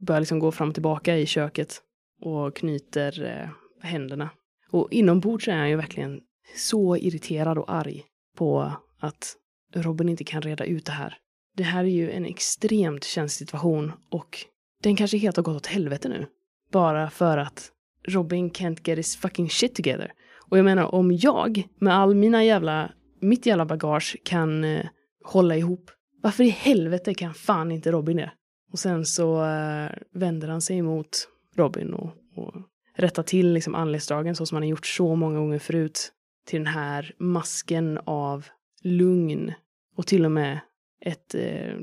börja 0.00 0.20
liksom 0.20 0.38
gå 0.38 0.52
fram 0.52 0.68
och 0.68 0.74
tillbaka 0.74 1.16
i 1.16 1.26
köket 1.26 1.82
och 2.20 2.56
knyter 2.56 3.24
eh, 3.24 3.50
händerna. 3.86 4.30
Och 4.70 4.92
inombords 4.92 5.48
är 5.48 5.56
han 5.56 5.70
ju 5.70 5.76
verkligen 5.76 6.20
så 6.56 6.96
irriterad 6.96 7.58
och 7.58 7.72
arg 7.74 8.04
på 8.36 8.72
att 9.00 9.36
Robin 9.74 10.08
inte 10.08 10.24
kan 10.24 10.42
reda 10.42 10.64
ut 10.64 10.86
det 10.86 10.92
här. 10.92 11.16
Det 11.56 11.62
här 11.62 11.84
är 11.84 11.88
ju 11.88 12.10
en 12.10 12.26
extremt 12.26 13.04
känslig 13.04 13.48
situation 13.48 13.92
och 14.10 14.38
den 14.82 14.96
kanske 14.96 15.18
helt 15.18 15.36
har 15.36 15.42
gått 15.42 15.56
åt 15.56 15.66
helvete 15.66 16.08
nu. 16.08 16.26
Bara 16.72 17.10
för 17.10 17.38
att 17.38 17.72
Robin 18.08 18.50
can't 18.50 18.88
get 18.88 18.98
his 18.98 19.16
fucking 19.16 19.50
shit 19.50 19.74
together. 19.74 20.12
Och 20.50 20.58
jag 20.58 20.64
menar 20.64 20.94
om 20.94 21.12
jag 21.12 21.68
med 21.78 21.94
all 21.94 22.14
mina 22.14 22.44
jävla, 22.44 22.92
mitt 23.20 23.46
jävla 23.46 23.66
bagage 23.66 24.16
kan 24.24 24.64
eh, 24.64 24.86
hålla 25.24 25.56
ihop. 25.56 25.90
Varför 26.22 26.44
i 26.44 26.48
helvete 26.48 27.14
kan 27.14 27.34
fan 27.34 27.72
inte 27.72 27.92
Robin 27.92 28.16
det? 28.16 28.32
Och 28.72 28.78
sen 28.78 29.06
så 29.06 29.44
eh, 29.44 29.90
vänder 30.14 30.48
han 30.48 30.60
sig 30.60 30.78
emot 30.78 31.28
Robin 31.56 31.94
och, 31.94 32.10
och 32.36 32.54
rättar 32.96 33.22
till 33.22 33.52
liksom 33.52 33.74
anletsdragen 33.74 34.36
så 34.36 34.46
som 34.46 34.56
han 34.56 34.62
har 34.62 34.68
gjort 34.70 34.86
så 34.86 35.14
många 35.14 35.38
gånger 35.38 35.58
förut. 35.58 36.12
Till 36.46 36.58
den 36.58 36.66
här 36.66 37.12
masken 37.18 37.98
av 38.04 38.46
lugn 38.82 39.52
och 39.96 40.06
till 40.06 40.24
och 40.24 40.32
med 40.32 40.60
ett, 41.00 41.34
eh, 41.34 41.74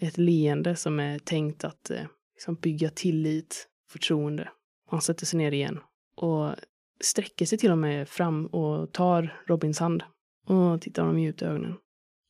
ett 0.00 0.18
leende 0.18 0.76
som 0.76 1.00
är 1.00 1.18
tänkt 1.18 1.64
att 1.64 1.90
eh, 1.90 2.02
liksom 2.38 2.54
bygga 2.54 2.90
tillit, 2.90 3.68
förtroende. 3.90 4.48
Han 4.90 5.00
sätter 5.00 5.26
sig 5.26 5.38
ner 5.38 5.52
igen 5.52 5.80
och 6.16 6.54
sträcker 7.00 7.46
sig 7.46 7.58
till 7.58 7.70
och 7.70 7.78
med 7.78 8.08
fram 8.08 8.46
och 8.46 8.92
tar 8.92 9.42
Robins 9.46 9.78
hand 9.78 10.02
och 10.46 10.80
tittar 10.80 11.02
honom 11.02 11.18
djupt 11.18 11.42
i 11.42 11.44
ögonen. 11.44 11.74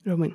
Robin, 0.05 0.35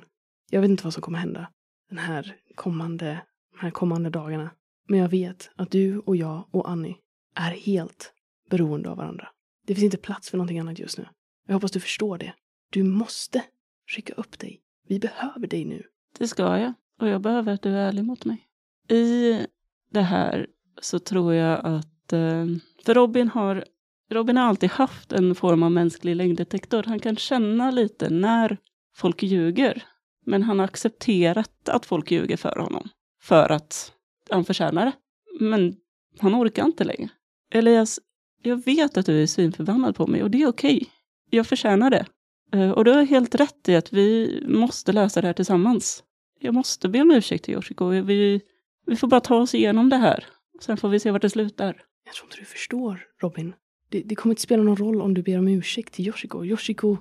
jag 0.50 0.60
vet 0.60 0.70
inte 0.70 0.84
vad 0.84 0.92
som 0.92 1.02
kommer 1.02 1.18
hända 1.18 1.50
den 1.88 1.98
här 1.98 2.36
kommande, 2.54 3.22
de 3.52 3.58
här 3.58 3.70
kommande 3.70 4.10
dagarna. 4.10 4.50
Men 4.88 4.98
jag 4.98 5.08
vet 5.08 5.50
att 5.56 5.70
du 5.70 5.98
och 5.98 6.16
jag 6.16 6.48
och 6.50 6.70
Annie 6.70 6.96
är 7.34 7.50
helt 7.50 8.12
beroende 8.50 8.90
av 8.90 8.96
varandra. 8.96 9.28
Det 9.66 9.74
finns 9.74 9.84
inte 9.84 9.96
plats 9.96 10.30
för 10.30 10.36
någonting 10.36 10.58
annat 10.58 10.78
just 10.78 10.98
nu. 10.98 11.08
Jag 11.46 11.54
hoppas 11.54 11.72
du 11.72 11.80
förstår 11.80 12.18
det. 12.18 12.34
Du 12.70 12.82
måste 12.82 13.44
skicka 13.86 14.12
upp 14.14 14.38
dig. 14.38 14.60
Vi 14.88 14.98
behöver 14.98 15.46
dig 15.46 15.64
nu. 15.64 15.82
Det 16.18 16.28
ska 16.28 16.58
jag. 16.58 16.72
Och 17.00 17.08
jag 17.08 17.20
behöver 17.20 17.52
att 17.52 17.62
du 17.62 17.70
är 17.70 17.88
ärlig 17.88 18.04
mot 18.04 18.24
mig. 18.24 18.48
I 18.88 19.46
det 19.94 20.02
här 20.02 20.46
så 20.80 20.98
tror 20.98 21.34
jag 21.34 21.60
att... 21.66 22.12
Eh, 22.12 22.46
för 22.84 22.94
Robin 22.94 23.28
har, 23.28 23.64
Robin 24.10 24.36
har 24.36 24.44
alltid 24.44 24.70
haft 24.70 25.12
en 25.12 25.34
form 25.34 25.62
av 25.62 25.72
mänsklig 25.72 26.16
längddetektor. 26.16 26.82
Han 26.82 27.00
kan 27.00 27.16
känna 27.16 27.70
lite 27.70 28.10
när 28.10 28.58
folk 28.96 29.22
ljuger. 29.22 29.82
Men 30.26 30.42
han 30.42 30.58
har 30.58 30.64
accepterat 30.64 31.68
att 31.68 31.86
folk 31.86 32.10
ljuger 32.10 32.36
för 32.36 32.58
honom. 32.58 32.88
För 33.22 33.52
att 33.52 33.92
han 34.30 34.44
förtjänar 34.44 34.86
det. 34.86 34.92
Men 35.40 35.76
han 36.18 36.34
orkar 36.34 36.64
inte 36.64 36.84
längre. 36.84 37.08
Elias, 37.50 38.00
jag 38.42 38.64
vet 38.64 38.96
att 38.96 39.06
du 39.06 39.22
är 39.22 39.26
svinförbannad 39.26 39.96
på 39.96 40.06
mig 40.06 40.22
och 40.22 40.30
det 40.30 40.42
är 40.42 40.48
okej. 40.48 40.76
Okay. 40.76 40.88
Jag 41.30 41.46
förtjänar 41.46 41.90
det. 41.90 42.06
Eh, 42.52 42.70
och 42.70 42.84
du 42.84 42.90
har 42.90 43.02
helt 43.02 43.34
rätt 43.34 43.68
i 43.68 43.76
att 43.76 43.92
vi 43.92 44.42
måste 44.48 44.92
lösa 44.92 45.20
det 45.20 45.26
här 45.26 45.34
tillsammans. 45.34 46.02
Jag 46.40 46.54
måste 46.54 46.88
be 46.88 47.00
om 47.00 47.10
ursäkt 47.10 47.44
till 47.44 47.54
Yoshiko. 47.54 47.88
Vi, 47.88 48.40
vi 48.86 48.96
får 48.96 49.08
bara 49.08 49.20
ta 49.20 49.36
oss 49.36 49.54
igenom 49.54 49.88
det 49.88 49.96
här. 49.96 50.26
Sen 50.60 50.76
får 50.76 50.88
vi 50.88 51.00
se 51.00 51.10
vart 51.10 51.22
det 51.22 51.30
slutar. 51.30 51.82
Jag 52.04 52.14
tror 52.14 52.26
inte 52.26 52.36
du 52.36 52.44
förstår, 52.44 53.06
Robin. 53.20 53.54
Det, 53.88 54.00
det 54.00 54.14
kommer 54.14 54.32
inte 54.32 54.42
spela 54.42 54.62
någon 54.62 54.76
roll 54.76 55.02
om 55.02 55.14
du 55.14 55.22
ber 55.22 55.38
om 55.38 55.48
ursäkt 55.48 55.94
till 55.94 56.06
Yoshiko. 56.06 56.44
Yoshiko, 56.44 56.96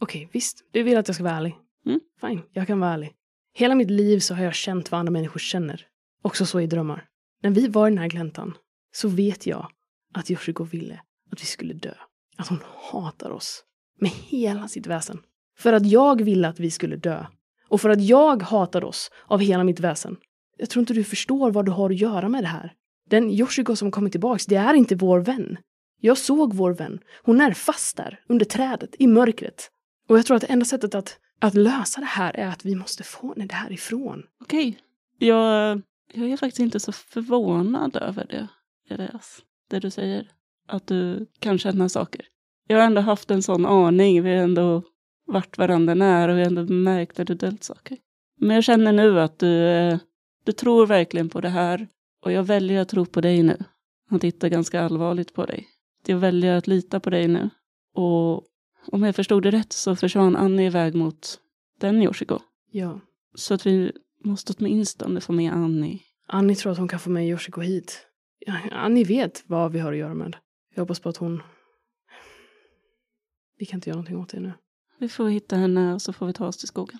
okej 0.00 0.28
visst, 0.32 0.64
du 0.72 0.82
vill 0.82 0.96
att 0.96 1.08
jag 1.08 1.14
ska 1.14 1.24
vara 1.24 1.34
ärlig. 1.34 1.56
Mm. 1.86 2.00
Fine, 2.20 2.42
jag 2.52 2.66
kan 2.66 2.80
vara 2.80 2.92
ärlig. 2.92 3.12
Hela 3.54 3.74
mitt 3.74 3.90
liv 3.90 4.18
så 4.18 4.34
har 4.34 4.44
jag 4.44 4.54
känt 4.54 4.90
vad 4.90 4.98
andra 4.98 5.10
människor 5.10 5.40
känner. 5.40 5.86
Också 6.22 6.46
så 6.46 6.60
i 6.60 6.66
drömmar. 6.66 7.08
När 7.42 7.50
vi 7.50 7.68
var 7.68 7.86
i 7.86 7.90
den 7.90 7.98
här 7.98 8.08
gläntan 8.08 8.54
så 8.92 9.08
vet 9.08 9.46
jag 9.46 9.70
att 10.14 10.30
Yoshiko 10.30 10.64
ville 10.64 11.00
att 11.32 11.42
vi 11.42 11.46
skulle 11.46 11.74
dö. 11.74 11.94
Att 12.36 12.48
hon 12.48 12.58
hatar 12.92 13.30
oss 13.30 13.64
med 13.98 14.10
hela 14.10 14.68
sitt 14.68 14.86
väsen. 14.86 15.22
För 15.58 15.72
att 15.72 15.86
jag 15.86 16.22
ville 16.22 16.48
att 16.48 16.60
vi 16.60 16.70
skulle 16.70 16.96
dö. 16.96 17.26
Och 17.68 17.80
för 17.80 17.90
att 17.90 18.02
jag 18.02 18.42
hatar 18.42 18.84
oss 18.84 19.10
av 19.26 19.40
hela 19.40 19.64
mitt 19.64 19.80
väsen. 19.80 20.16
Jag 20.60 20.70
tror 20.70 20.80
inte 20.80 20.94
du 20.94 21.04
förstår 21.04 21.50
vad 21.50 21.66
du 21.66 21.72
har 21.72 21.90
att 21.90 22.00
göra 22.00 22.28
med 22.28 22.44
det 22.44 22.48
här. 22.48 22.72
Den 23.10 23.30
Yoshiko 23.30 23.76
som 23.76 23.90
kommit 23.90 24.12
tillbaks, 24.12 24.46
det 24.46 24.56
är 24.56 24.74
inte 24.74 24.94
vår 24.94 25.20
vän. 25.20 25.58
Jag 26.00 26.18
såg 26.18 26.54
vår 26.54 26.74
vän. 26.74 26.98
Hon 27.22 27.40
är 27.40 27.52
fast 27.52 27.96
där, 27.96 28.20
under 28.28 28.44
trädet, 28.44 28.94
i 28.98 29.06
mörkret. 29.06 29.70
Och 30.08 30.18
jag 30.18 30.26
tror 30.26 30.36
att 30.36 30.40
det 30.40 30.52
enda 30.52 30.64
sättet 30.64 30.94
att, 30.94 31.18
att 31.40 31.54
lösa 31.54 32.00
det 32.00 32.06
här 32.06 32.36
är 32.36 32.46
att 32.46 32.64
vi 32.64 32.74
måste 32.74 33.02
få 33.02 33.34
henne 33.34 33.46
därifrån. 33.46 34.22
Okej. 34.40 34.78
Jag, 35.18 35.82
jag 36.14 36.30
är 36.30 36.36
faktiskt 36.36 36.60
inte 36.60 36.80
så 36.80 36.92
förvånad 36.92 37.96
över 37.96 38.26
det, 38.30 38.48
Elias. 38.94 39.42
Det 39.70 39.78
du 39.78 39.90
säger. 39.90 40.28
Att 40.68 40.86
du 40.86 41.26
kan 41.38 41.58
känna 41.58 41.88
saker. 41.88 42.26
Jag 42.66 42.76
har 42.76 42.84
ändå 42.84 43.00
haft 43.00 43.30
en 43.30 43.42
sån 43.42 43.66
aning. 43.66 44.22
Vi 44.22 44.30
har 44.30 44.42
ändå 44.42 44.82
varit 45.26 45.58
varandra 45.58 45.94
nära 45.94 46.32
och 46.32 46.38
vi 46.38 46.42
har 46.42 46.48
ändå 46.50 46.74
märkt 46.74 47.20
att 47.20 47.26
du 47.26 47.34
döljt 47.34 47.64
saker. 47.64 47.98
Men 48.40 48.54
jag 48.54 48.64
känner 48.64 48.92
nu 48.92 49.20
att 49.20 49.38
du, 49.38 49.66
eh, 49.66 49.98
du 50.44 50.52
tror 50.52 50.86
verkligen 50.86 51.28
på 51.28 51.40
det 51.40 51.48
här. 51.48 51.88
Och 52.22 52.32
jag 52.32 52.42
väljer 52.42 52.80
att 52.80 52.88
tro 52.88 53.06
på 53.06 53.20
dig 53.20 53.42
nu. 53.42 53.58
Han 54.10 54.20
tittar 54.20 54.48
ganska 54.48 54.80
allvarligt 54.80 55.34
på 55.34 55.46
dig. 55.46 55.68
Jag 56.06 56.16
väljer 56.16 56.56
att 56.56 56.66
lita 56.66 57.00
på 57.00 57.10
dig 57.10 57.28
nu. 57.28 57.50
Och 57.94 58.44
om 58.92 59.02
jag 59.02 59.16
förstod 59.16 59.42
det 59.42 59.50
rätt 59.50 59.72
så 59.72 59.96
försvann 59.96 60.36
Annie 60.36 60.66
iväg 60.66 60.94
mot 60.94 61.40
den 61.80 62.02
Yoshiko. 62.02 62.38
Ja. 62.70 63.00
Så 63.34 63.54
att 63.54 63.66
vi 63.66 63.92
måste 64.24 64.54
åtminstone 64.58 65.20
få 65.20 65.32
med 65.32 65.52
Annie. 65.52 66.02
Annie 66.26 66.54
tror 66.54 66.72
att 66.72 66.78
hon 66.78 66.88
kan 66.88 67.00
få 67.00 67.10
med 67.10 67.28
Yoshiko 67.28 67.60
hit. 67.60 68.06
Annie 68.72 69.04
vet 69.04 69.44
vad 69.46 69.72
vi 69.72 69.78
har 69.78 69.92
att 69.92 69.98
göra 69.98 70.14
med. 70.14 70.36
Jag 70.74 70.82
hoppas 70.82 71.00
på 71.00 71.08
att 71.08 71.16
hon... 71.16 71.42
Vi 73.58 73.66
kan 73.66 73.76
inte 73.76 73.90
göra 73.90 73.96
någonting 73.96 74.18
åt 74.18 74.28
det 74.28 74.40
nu. 74.40 74.52
Vi 74.98 75.08
får 75.08 75.28
hitta 75.28 75.56
henne 75.56 75.94
och 75.94 76.02
så 76.02 76.12
får 76.12 76.26
vi 76.26 76.32
ta 76.32 76.46
oss 76.46 76.56
till 76.56 76.68
skogen. 76.68 76.98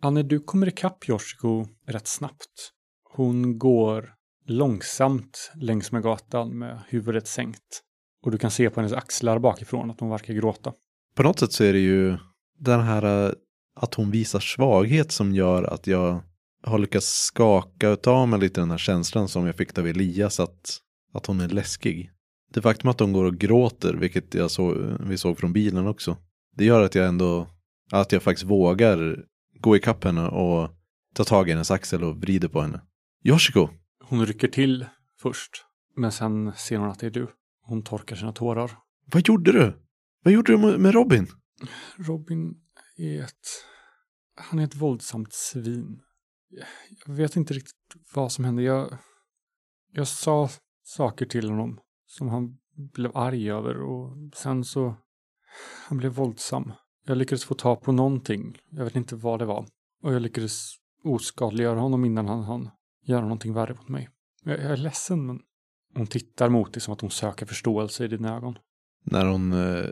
Anne, 0.00 0.22
du 0.22 0.40
kommer 0.40 0.66
ikapp 0.66 1.08
Yoshiko 1.08 1.66
rätt 1.86 2.06
snabbt. 2.06 2.72
Hon 3.14 3.58
går 3.58 4.14
långsamt 4.46 5.52
längs 5.54 5.92
med 5.92 6.02
gatan 6.02 6.58
med 6.58 6.80
huvudet 6.88 7.26
sänkt. 7.26 7.82
Och 8.24 8.30
du 8.30 8.38
kan 8.38 8.50
se 8.50 8.70
på 8.70 8.80
hennes 8.80 8.92
axlar 8.92 9.38
bakifrån 9.38 9.90
att 9.90 10.00
hon 10.00 10.10
verkar 10.10 10.34
gråta. 10.34 10.72
På 11.14 11.22
något 11.22 11.38
sätt 11.38 11.52
så 11.52 11.64
är 11.64 11.72
det 11.72 11.78
ju 11.78 12.16
den 12.58 12.80
här 12.80 13.26
eh, 13.26 13.32
att 13.76 13.94
hon 13.94 14.10
visar 14.10 14.40
svaghet 14.40 15.12
som 15.12 15.34
gör 15.34 15.62
att 15.62 15.86
jag 15.86 16.22
har 16.62 16.78
lyckats 16.78 17.06
skaka 17.06 17.96
av 18.06 18.28
mig 18.28 18.40
lite 18.40 18.60
den 18.60 18.70
här 18.70 18.78
känslan 18.78 19.28
som 19.28 19.46
jag 19.46 19.56
fick 19.56 19.78
av 19.78 19.86
Elias 19.86 20.40
att, 20.40 20.78
att 21.12 21.26
hon 21.26 21.40
är 21.40 21.48
läskig. 21.48 22.10
Det 22.52 22.62
faktum 22.62 22.90
att 22.90 23.00
hon 23.00 23.12
går 23.12 23.24
och 23.24 23.36
gråter, 23.36 23.94
vilket 23.94 24.34
jag 24.34 24.50
så, 24.50 24.96
vi 25.00 25.18
såg 25.18 25.38
från 25.38 25.52
bilen 25.52 25.86
också, 25.86 26.16
det 26.56 26.64
gör 26.64 26.82
att 26.82 26.94
jag 26.94 27.08
ändå, 27.08 27.46
att 27.90 28.12
jag 28.12 28.22
faktiskt 28.22 28.50
vågar 28.50 29.24
gå 29.60 29.76
ikapp 29.76 30.04
henne 30.04 30.28
och 30.28 30.70
ta 31.14 31.24
tag 31.24 31.48
i 31.48 31.52
hennes 31.52 31.70
axel 31.70 32.04
och 32.04 32.16
vrider 32.16 32.48
på 32.48 32.60
henne. 32.60 32.80
Yoshiko! 33.24 33.68
Hon 34.04 34.26
rycker 34.26 34.48
till 34.48 34.86
först, 35.20 35.64
men 35.96 36.12
sen 36.12 36.52
ser 36.52 36.78
hon 36.78 36.90
att 36.90 36.98
det 36.98 37.06
är 37.06 37.10
du. 37.10 37.28
Hon 37.62 37.82
torkar 37.82 38.16
sina 38.16 38.32
tårar. 38.32 38.78
Vad 39.04 39.28
gjorde 39.28 39.52
du? 39.52 39.82
Vad 40.24 40.34
gjorde 40.34 40.52
du 40.52 40.78
med- 40.78 40.94
Robin? 40.94 41.26
Robin 41.96 42.54
är 42.96 43.22
ett... 43.22 43.48
Han 44.36 44.58
är 44.58 44.64
ett 44.64 44.74
våldsamt 44.76 45.32
svin. 45.32 46.00
Jag 47.06 47.14
vet 47.14 47.36
inte 47.36 47.54
riktigt 47.54 47.74
vad 48.14 48.32
som 48.32 48.44
hände. 48.44 48.62
Jag, 48.62 48.98
jag 49.92 50.08
sa 50.08 50.48
saker 50.82 51.26
till 51.26 51.50
honom 51.50 51.80
som 52.06 52.28
han 52.28 52.58
blev 52.74 53.16
arg 53.16 53.50
över 53.50 53.82
och 53.82 54.16
sen 54.34 54.64
så... 54.64 54.96
Han 55.88 55.98
blev 55.98 56.12
våldsam. 56.12 56.72
Jag 57.06 57.16
lyckades 57.18 57.44
få 57.44 57.54
tag 57.54 57.82
på 57.82 57.92
någonting. 57.92 58.58
Jag 58.70 58.84
vet 58.84 58.96
inte 58.96 59.16
vad 59.16 59.38
det 59.38 59.44
var. 59.44 59.66
Och 60.02 60.14
jag 60.14 60.22
lyckades 60.22 60.72
oskadliggöra 61.04 61.80
honom 61.80 62.04
innan 62.04 62.28
han 62.28 62.42
hann 62.42 62.70
göra 63.04 63.20
någonting 63.20 63.52
värre 63.52 63.74
mot 63.74 63.88
mig. 63.88 64.08
Jag, 64.44 64.60
jag 64.60 64.72
är 64.72 64.76
ledsen 64.76 65.26
men... 65.26 65.40
Hon 65.94 66.06
tittar 66.06 66.48
mot 66.48 66.72
dig 66.72 66.80
som 66.80 66.94
att 66.94 67.00
hon 67.00 67.10
söker 67.10 67.46
förståelse 67.46 68.04
i 68.04 68.08
dina 68.08 68.36
ögon. 68.36 68.58
När 69.04 69.26
hon 69.26 69.52
eh, 69.52 69.84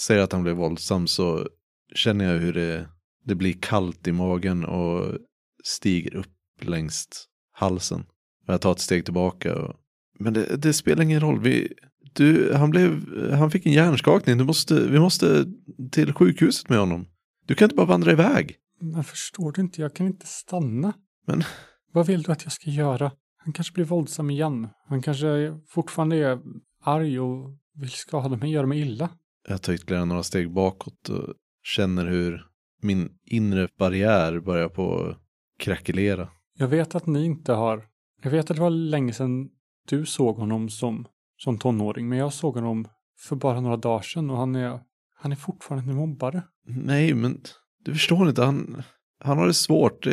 säger 0.00 0.22
att 0.22 0.32
han 0.32 0.42
blev 0.42 0.56
våldsam 0.56 1.06
så 1.06 1.48
känner 1.94 2.32
jag 2.32 2.40
hur 2.40 2.52
det, 2.52 2.88
det 3.24 3.34
blir 3.34 3.52
kallt 3.52 4.06
i 4.06 4.12
magen 4.12 4.64
och 4.64 5.18
stiger 5.64 6.14
upp 6.16 6.34
längs 6.60 7.08
halsen. 7.52 8.04
Jag 8.46 8.60
tar 8.60 8.72
ett 8.72 8.78
steg 8.78 9.04
tillbaka. 9.04 9.54
Och, 9.58 9.76
men 10.18 10.32
det, 10.32 10.56
det 10.56 10.72
spelar 10.72 11.02
ingen 11.02 11.20
roll. 11.20 11.40
Vi, 11.40 11.72
du, 12.12 12.54
han, 12.54 12.70
blev, 12.70 13.18
han 13.32 13.50
fick 13.50 13.66
en 13.66 13.72
hjärnskakning. 13.72 14.38
Du 14.38 14.44
måste, 14.44 14.88
vi 14.88 14.98
måste 14.98 15.46
till 15.90 16.12
sjukhuset 16.12 16.68
med 16.68 16.78
honom. 16.78 17.06
Du 17.46 17.54
kan 17.54 17.66
inte 17.66 17.76
bara 17.76 17.86
vandra 17.86 18.12
iväg. 18.12 18.56
Men 18.80 19.04
förstår 19.04 19.52
du 19.52 19.60
inte? 19.60 19.80
Jag 19.80 19.94
kan 19.94 20.06
inte 20.06 20.26
stanna. 20.26 20.92
Men- 21.26 21.44
Vad 21.92 22.06
vill 22.06 22.22
du 22.22 22.32
att 22.32 22.44
jag 22.44 22.52
ska 22.52 22.70
göra? 22.70 23.12
Han 23.36 23.52
kanske 23.52 23.74
blir 23.74 23.84
våldsam 23.84 24.30
igen. 24.30 24.68
Han 24.86 25.02
kanske 25.02 25.58
fortfarande 25.68 26.16
är 26.16 26.38
arg 26.82 27.20
och 27.20 27.50
vill 27.74 27.90
skada 27.90 28.36
mig, 28.36 28.50
göra 28.50 28.66
mig 28.66 28.80
illa. 28.80 29.08
Jag 29.48 29.62
tar 29.62 29.72
ytterligare 29.72 30.04
några 30.04 30.22
steg 30.22 30.52
bakåt 30.52 31.08
och 31.08 31.34
känner 31.62 32.06
hur 32.06 32.46
min 32.82 33.08
inre 33.24 33.68
barriär 33.78 34.40
börjar 34.40 34.68
på 34.68 35.16
krackelera. 35.58 36.28
Jag 36.58 36.68
vet 36.68 36.94
att 36.94 37.06
ni 37.06 37.24
inte 37.24 37.52
har... 37.52 37.84
Jag 38.22 38.30
vet 38.30 38.50
att 38.50 38.56
det 38.56 38.62
var 38.62 38.70
länge 38.70 39.12
sedan 39.12 39.50
du 39.88 40.06
såg 40.06 40.36
honom 40.36 40.68
som, 40.68 41.06
som 41.36 41.58
tonåring, 41.58 42.08
men 42.08 42.18
jag 42.18 42.32
såg 42.32 42.54
honom 42.54 42.88
för 43.18 43.36
bara 43.36 43.60
några 43.60 43.76
dagar 43.76 44.02
sedan 44.02 44.30
och 44.30 44.36
han 44.36 44.54
är, 44.54 44.80
han 45.14 45.32
är 45.32 45.36
fortfarande 45.36 45.90
en 45.90 45.96
mobbare. 45.96 46.42
Nej, 46.66 47.14
men 47.14 47.40
du 47.84 47.92
förstår 47.92 48.28
inte. 48.28 48.42
Han, 48.42 48.82
han 49.20 49.38
har 49.38 49.46
det 49.46 49.54
svårt. 49.54 50.06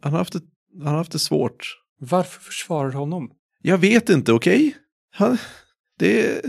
Han, 0.00 0.12
har 0.12 0.18
haft 0.18 0.32
det, 0.32 0.42
han 0.78 0.86
har 0.86 0.96
haft 0.96 1.12
det 1.12 1.18
svårt. 1.18 1.80
Varför 1.98 2.40
försvarar 2.40 2.90
du 2.90 2.96
honom? 2.96 3.30
Jag 3.62 3.78
vet 3.78 4.08
inte, 4.10 4.32
okej? 4.32 4.76
Han- 5.12 5.38
Det, 5.98 6.44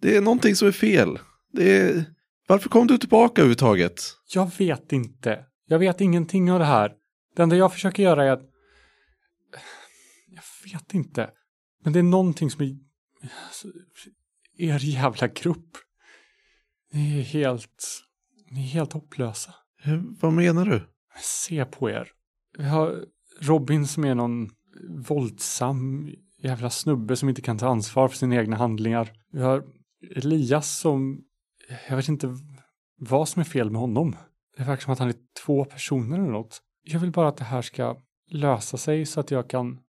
det 0.00 0.16
är 0.16 0.20
någonting 0.20 0.56
som 0.56 0.68
är 0.68 0.72
fel. 0.72 1.18
Det 1.52 1.78
är, 1.80 2.04
varför 2.46 2.68
kom 2.68 2.86
du 2.86 2.98
tillbaka 2.98 3.40
överhuvudtaget? 3.40 4.02
Jag 4.34 4.50
vet 4.58 4.92
inte. 4.92 5.44
Jag 5.66 5.78
vet 5.78 6.00
ingenting 6.00 6.52
av 6.52 6.58
det 6.58 6.64
här. 6.64 6.92
Det 7.36 7.42
enda 7.42 7.56
jag 7.56 7.72
försöker 7.72 8.02
göra 8.02 8.24
är 8.24 8.30
att... 8.30 8.42
Jag 10.26 10.42
vet 10.72 10.94
inte. 10.94 11.30
Men 11.84 11.92
det 11.92 11.98
är 11.98 12.02
någonting 12.02 12.50
som 12.50 12.62
är... 12.64 12.76
alltså, 13.46 13.68
Er 14.58 14.78
jävla 14.78 15.28
grupp. 15.28 15.76
Ni 16.92 17.18
är 17.20 17.22
helt... 17.22 17.84
Ni 18.50 18.60
är 18.60 18.68
helt 18.68 18.92
hopplösa. 18.92 19.54
Eh, 19.84 20.00
Vad 20.20 20.32
menar 20.32 20.64
du? 20.64 20.82
Se 21.22 21.64
på 21.64 21.90
er. 21.90 22.08
Vi 22.58 22.64
har 22.64 23.04
Robin 23.40 23.86
som 23.86 24.04
är 24.04 24.14
någon 24.14 24.50
våldsam 25.08 26.10
jävla 26.42 26.70
snubbe 26.70 27.16
som 27.16 27.28
inte 27.28 27.42
kan 27.42 27.58
ta 27.58 27.68
ansvar 27.68 28.08
för 28.08 28.16
sina 28.16 28.36
egna 28.36 28.56
handlingar. 28.56 29.12
Vi 29.32 29.42
har 29.42 29.64
Elias 30.16 30.78
som... 30.78 31.24
Jag 31.88 31.96
vet 31.96 32.08
inte 32.08 32.36
vad 32.98 33.28
som 33.28 33.40
är 33.40 33.44
fel 33.44 33.70
med 33.70 33.80
honom. 33.80 34.16
Det 34.56 34.64
verkar 34.64 34.82
som 34.82 34.92
att 34.92 34.98
han 34.98 35.08
är 35.08 35.14
två 35.44 35.64
personer 35.64 36.18
eller 36.18 36.30
något. 36.30 36.62
Jag 36.82 37.00
vill 37.00 37.10
bara 37.10 37.28
att 37.28 37.36
det 37.36 37.44
här 37.44 37.62
ska 37.62 37.96
lösa 38.30 38.76
sig 38.76 39.06
så 39.06 39.20
att 39.20 39.30
jag 39.30 39.50
kan 39.50 39.80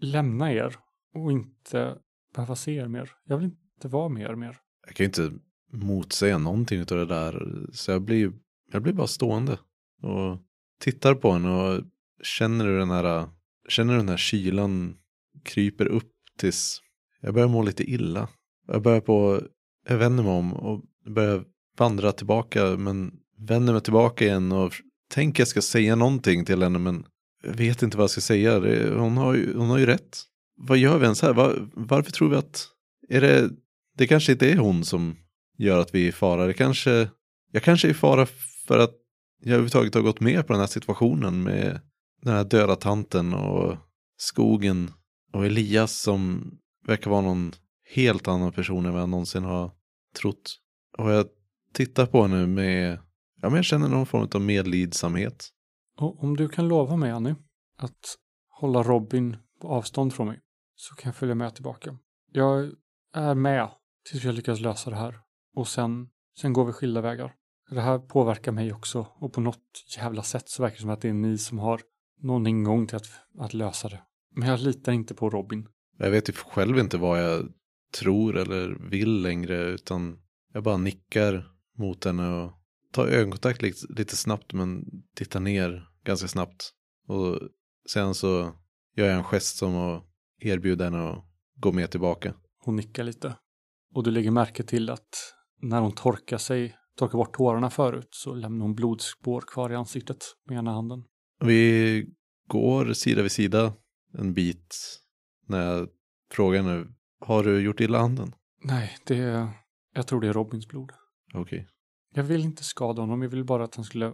lämna 0.00 0.52
er 0.52 0.76
och 1.14 1.32
inte 1.32 1.98
behöva 2.34 2.56
se 2.56 2.74
er 2.74 2.88
mer. 2.88 3.10
Jag 3.24 3.36
vill 3.36 3.46
inte 3.46 3.88
vara 3.88 4.08
med 4.08 4.30
er 4.30 4.34
mer. 4.34 4.58
Jag 4.86 4.96
kan 4.96 5.04
ju 5.04 5.08
inte 5.08 5.38
motsäga 5.72 6.38
någonting 6.38 6.80
av 6.80 6.86
det 6.86 7.06
där. 7.06 7.66
Så 7.72 7.90
jag 7.90 8.02
blir, 8.02 8.32
jag 8.72 8.82
blir 8.82 8.92
bara 8.92 9.06
stående. 9.06 9.58
Och 10.02 10.38
tittar 10.80 11.14
på 11.14 11.32
henne 11.32 11.50
och 11.50 11.84
känner 12.22 12.66
du 12.66 12.78
den 12.78 12.90
här, 12.90 13.18
äh, 13.18 13.28
känner 13.68 13.92
du 13.92 13.98
den 13.98 14.08
här 14.08 14.16
kylan 14.16 14.96
kryper 15.44 15.86
upp 15.86 16.12
tills 16.38 16.80
jag 17.20 17.34
börjar 17.34 17.48
må 17.48 17.62
lite 17.62 17.90
illa. 17.90 18.28
Jag 18.66 18.82
börjar 18.82 19.00
på, 19.00 19.42
jag 19.88 19.96
vänder 19.96 20.24
mig 20.24 20.32
om 20.32 20.52
och 20.52 20.84
börjar 21.14 21.44
vandra 21.78 22.12
tillbaka 22.12 22.64
men 22.64 23.12
vänder 23.38 23.72
mig 23.72 23.82
tillbaka 23.82 24.24
igen 24.24 24.52
och 24.52 24.72
tänker 25.10 25.40
jag 25.40 25.48
ska 25.48 25.62
säga 25.62 25.96
någonting 25.96 26.44
till 26.44 26.62
henne 26.62 26.78
men 26.78 27.04
jag 27.42 27.52
vet 27.52 27.82
inte 27.82 27.96
vad 27.96 28.04
jag 28.04 28.10
ska 28.10 28.20
säga. 28.20 28.58
Hon, 28.94 29.16
har 29.16 29.34
ju, 29.34 29.56
hon 29.56 29.70
har 29.70 29.78
ju 29.78 29.86
rätt. 29.86 30.22
Vad 30.56 30.78
gör 30.78 30.98
vi 30.98 31.04
ens 31.04 31.22
här? 31.22 31.32
Var, 31.32 31.68
varför 31.74 32.12
tror 32.12 32.28
vi 32.28 32.36
att, 32.36 32.68
är 33.08 33.20
det, 33.20 33.50
det 33.96 34.06
kanske 34.06 34.32
inte 34.32 34.50
är 34.50 34.56
hon 34.56 34.84
som 34.84 35.16
gör 35.58 35.78
att 35.78 35.94
vi 35.94 36.04
är 36.04 36.08
i 36.08 36.12
fara. 36.12 36.46
Det 36.46 36.54
kanske, 36.54 37.08
jag 37.52 37.62
kanske 37.62 37.88
är 37.88 37.90
i 37.90 37.94
fara 37.94 38.26
för 38.66 38.78
att 38.78 38.94
jag 39.42 39.52
överhuvudtaget 39.52 39.94
har 39.94 40.02
gått 40.02 40.20
med 40.20 40.46
på 40.46 40.52
den 40.52 40.60
här 40.60 40.66
situationen 40.66 41.42
med 41.42 41.80
den 42.22 42.34
här 42.34 42.44
döda 42.44 42.76
tanten 42.76 43.34
och 43.34 43.76
skogen 44.16 44.90
och 45.32 45.46
Elias 45.46 46.00
som 46.00 46.50
verkar 46.86 47.10
vara 47.10 47.20
någon 47.20 47.52
helt 47.94 48.28
annan 48.28 48.52
person 48.52 48.86
än 48.86 48.92
vad 48.92 49.02
jag 49.02 49.08
någonsin 49.08 49.44
har 49.44 49.72
trott. 50.20 50.56
Och 50.98 51.10
jag 51.10 51.26
tittar 51.74 52.06
på 52.06 52.22
henne 52.22 52.46
med, 52.46 52.98
ja 53.40 53.48
men 53.48 53.56
jag 53.56 53.64
känner 53.64 53.88
någon 53.88 54.06
form 54.06 54.28
av 54.34 54.40
medlidsamhet. 54.40 55.48
Och 55.96 56.24
om 56.24 56.36
du 56.36 56.48
kan 56.48 56.68
lova 56.68 56.96
mig, 56.96 57.10
Annie, 57.10 57.34
att 57.76 58.16
hålla 58.48 58.82
Robin 58.82 59.36
på 59.60 59.68
avstånd 59.68 60.14
från 60.14 60.26
mig 60.26 60.40
så 60.76 60.94
kan 60.94 61.08
jag 61.08 61.16
följa 61.16 61.34
med 61.34 61.54
tillbaka. 61.54 61.98
Jag 62.32 62.72
är 63.14 63.34
med 63.34 63.70
tills 64.10 64.24
vi 64.24 64.28
har 64.28 64.34
lyckats 64.34 64.60
lösa 64.60 64.90
det 64.90 64.96
här. 64.96 65.18
Och 65.56 65.68
sen, 65.68 66.08
sen 66.40 66.52
går 66.52 66.64
vi 66.64 66.72
skilda 66.72 67.00
vägar. 67.00 67.34
Det 67.70 67.80
här 67.80 67.98
påverkar 67.98 68.52
mig 68.52 68.72
också 68.72 69.06
och 69.14 69.32
på 69.32 69.40
något 69.40 69.84
jävla 69.96 70.22
sätt 70.22 70.48
så 70.48 70.62
verkar 70.62 70.76
det 70.76 70.80
som 70.80 70.90
att 70.90 71.00
det 71.00 71.08
är 71.08 71.12
ni 71.12 71.38
som 71.38 71.58
har 71.58 71.80
någon 72.22 72.46
ingång 72.46 72.86
till 72.86 72.96
att, 72.96 73.10
att 73.38 73.54
lösa 73.54 73.88
det. 73.88 74.02
Men 74.36 74.48
jag 74.48 74.60
litar 74.60 74.92
inte 74.92 75.14
på 75.14 75.30
Robin. 75.30 75.68
Jag 75.98 76.10
vet 76.10 76.28
ju 76.28 76.32
själv 76.32 76.78
inte 76.78 76.98
vad 76.98 77.24
jag 77.24 77.52
tror 77.98 78.36
eller 78.36 78.90
vill 78.90 79.22
längre 79.22 79.62
utan 79.62 80.18
jag 80.52 80.62
bara 80.62 80.76
nickar 80.76 81.46
mot 81.78 82.04
henne 82.04 82.28
och 82.28 82.52
tar 82.92 83.06
ögonkontakt 83.06 83.62
lite, 83.62 83.86
lite 83.88 84.16
snabbt 84.16 84.52
men 84.52 84.84
tittar 85.14 85.40
ner 85.40 85.88
ganska 86.04 86.28
snabbt. 86.28 86.72
Och 87.08 87.38
sen 87.92 88.14
så 88.14 88.52
gör 88.96 89.06
jag 89.06 89.16
en 89.16 89.24
gest 89.24 89.56
som 89.56 89.76
att 89.76 90.04
erbjuda 90.40 90.84
henne 90.84 91.10
att 91.10 91.24
gå 91.56 91.72
med 91.72 91.90
tillbaka. 91.90 92.34
Hon 92.64 92.76
nickar 92.76 93.04
lite. 93.04 93.36
Och 93.94 94.02
du 94.02 94.10
lägger 94.10 94.30
märke 94.30 94.62
till 94.62 94.90
att 94.90 95.34
när 95.62 95.80
hon 95.80 95.92
torkar 95.92 96.38
sig, 96.38 96.76
torkar 96.96 97.18
bort 97.18 97.36
tårarna 97.36 97.70
förut, 97.70 98.08
så 98.10 98.34
lämnar 98.34 98.66
hon 98.66 98.74
blodspår 98.74 99.40
kvar 99.40 99.72
i 99.72 99.74
ansiktet 99.74 100.24
med 100.48 100.58
ena 100.58 100.72
handen. 100.72 101.04
Vi 101.40 102.06
går 102.48 102.92
sida 102.92 103.22
vid 103.22 103.32
sida 103.32 103.72
en 104.18 104.34
bit 104.34 104.76
när 105.46 105.62
jag 105.62 105.88
frågar 106.32 106.62
henne, 106.62 106.86
har 107.20 107.44
du 107.44 107.60
gjort 107.60 107.80
illa 107.80 107.98
handen? 107.98 108.34
Nej, 108.64 108.96
det 109.06 109.18
är... 109.18 109.48
Jag 109.94 110.06
tror 110.06 110.20
det 110.20 110.28
är 110.28 110.32
Robins 110.32 110.68
blod. 110.68 110.92
Okej. 111.34 111.68
Jag 112.14 112.24
vill 112.24 112.44
inte 112.44 112.64
skada 112.64 113.02
honom, 113.02 113.22
jag 113.22 113.28
vill 113.28 113.44
bara 113.44 113.64
att 113.64 113.74
han 113.74 113.84
skulle 113.84 114.12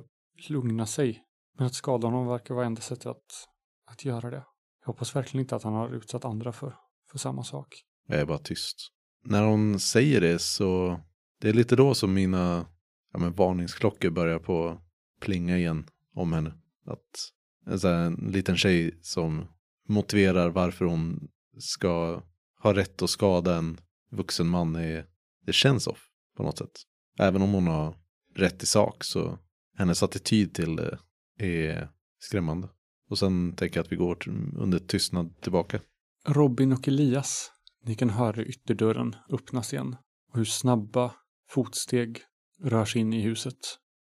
lugna 0.49 0.87
sig. 0.87 1.23
Men 1.59 1.67
att 1.67 1.75
skada 1.75 2.07
honom 2.07 2.27
verkar 2.27 2.55
vara 2.55 2.67
enda 2.67 2.81
sättet 2.81 3.07
att, 3.07 3.49
att 3.87 4.05
göra 4.05 4.31
det. 4.31 4.45
Jag 4.81 4.87
hoppas 4.87 5.17
verkligen 5.17 5.45
inte 5.45 5.57
att 5.57 5.63
han 5.63 5.73
har 5.73 5.95
utsatt 5.95 6.25
andra 6.25 6.53
för, 6.53 6.75
för 7.11 7.19
samma 7.19 7.45
sak. 7.45 7.75
Jag 8.09 8.21
är 8.21 8.27
bara 8.27 8.39
tyst. 8.39 8.77
När 9.25 9.45
hon 9.45 9.81
säger 9.81 10.21
det 10.21 10.39
så, 10.39 11.01
det 11.41 11.49
är 11.49 11.53
lite 11.53 11.77
då 11.77 11.95
som 11.95 12.15
mina 12.15 12.67
ja, 13.13 13.19
men 13.19 13.33
varningsklockor 13.33 14.11
börjar 14.11 14.39
på 14.39 14.81
plinga 15.21 15.57
igen 15.57 15.87
om 16.15 16.33
henne. 16.33 16.53
Att 16.87 17.33
en, 17.67 17.81
så 17.81 17.89
här, 17.89 18.05
en 18.05 18.15
liten 18.15 18.57
tjej 18.57 18.99
som 19.03 19.47
motiverar 19.89 20.49
varför 20.49 20.85
hon 20.85 21.29
ska 21.59 22.23
ha 22.63 22.75
rätt 22.75 23.03
att 23.03 23.11
skada 23.11 23.57
en 23.57 23.81
vuxen 24.11 24.47
man, 24.47 24.77
är, 24.77 25.07
det 25.47 25.53
känns 25.53 25.87
off 25.87 26.09
på 26.37 26.43
något 26.43 26.59
sätt. 26.59 26.83
Även 27.19 27.43
om 27.43 27.53
hon 27.53 27.67
har 27.67 27.97
rätt 28.35 28.63
i 28.63 28.67
sak 28.67 29.05
så 29.05 29.39
hennes 29.77 30.03
attityd 30.03 30.55
till 30.55 30.77
det 30.77 30.99
är 31.39 31.89
skrämmande. 32.19 32.69
Och 33.11 33.19
sen 33.19 33.57
tänker 33.57 33.77
jag 33.77 33.85
att 33.85 33.93
vi 33.93 33.97
går 33.97 34.29
under 34.57 34.79
tystnad 34.79 35.41
tillbaka. 35.41 35.81
Robin 36.27 36.73
och 36.73 36.89
Elias, 36.89 37.51
ni 37.85 37.95
kan 37.95 38.11
höra 38.11 38.43
ytterdörren 38.43 39.17
öppnas 39.31 39.73
igen 39.73 39.97
och 40.33 40.39
hur 40.39 40.45
snabba 40.45 41.15
fotsteg 41.51 42.21
rör 42.63 42.85
sig 42.85 43.01
in 43.01 43.13
i 43.13 43.21
huset 43.21 43.59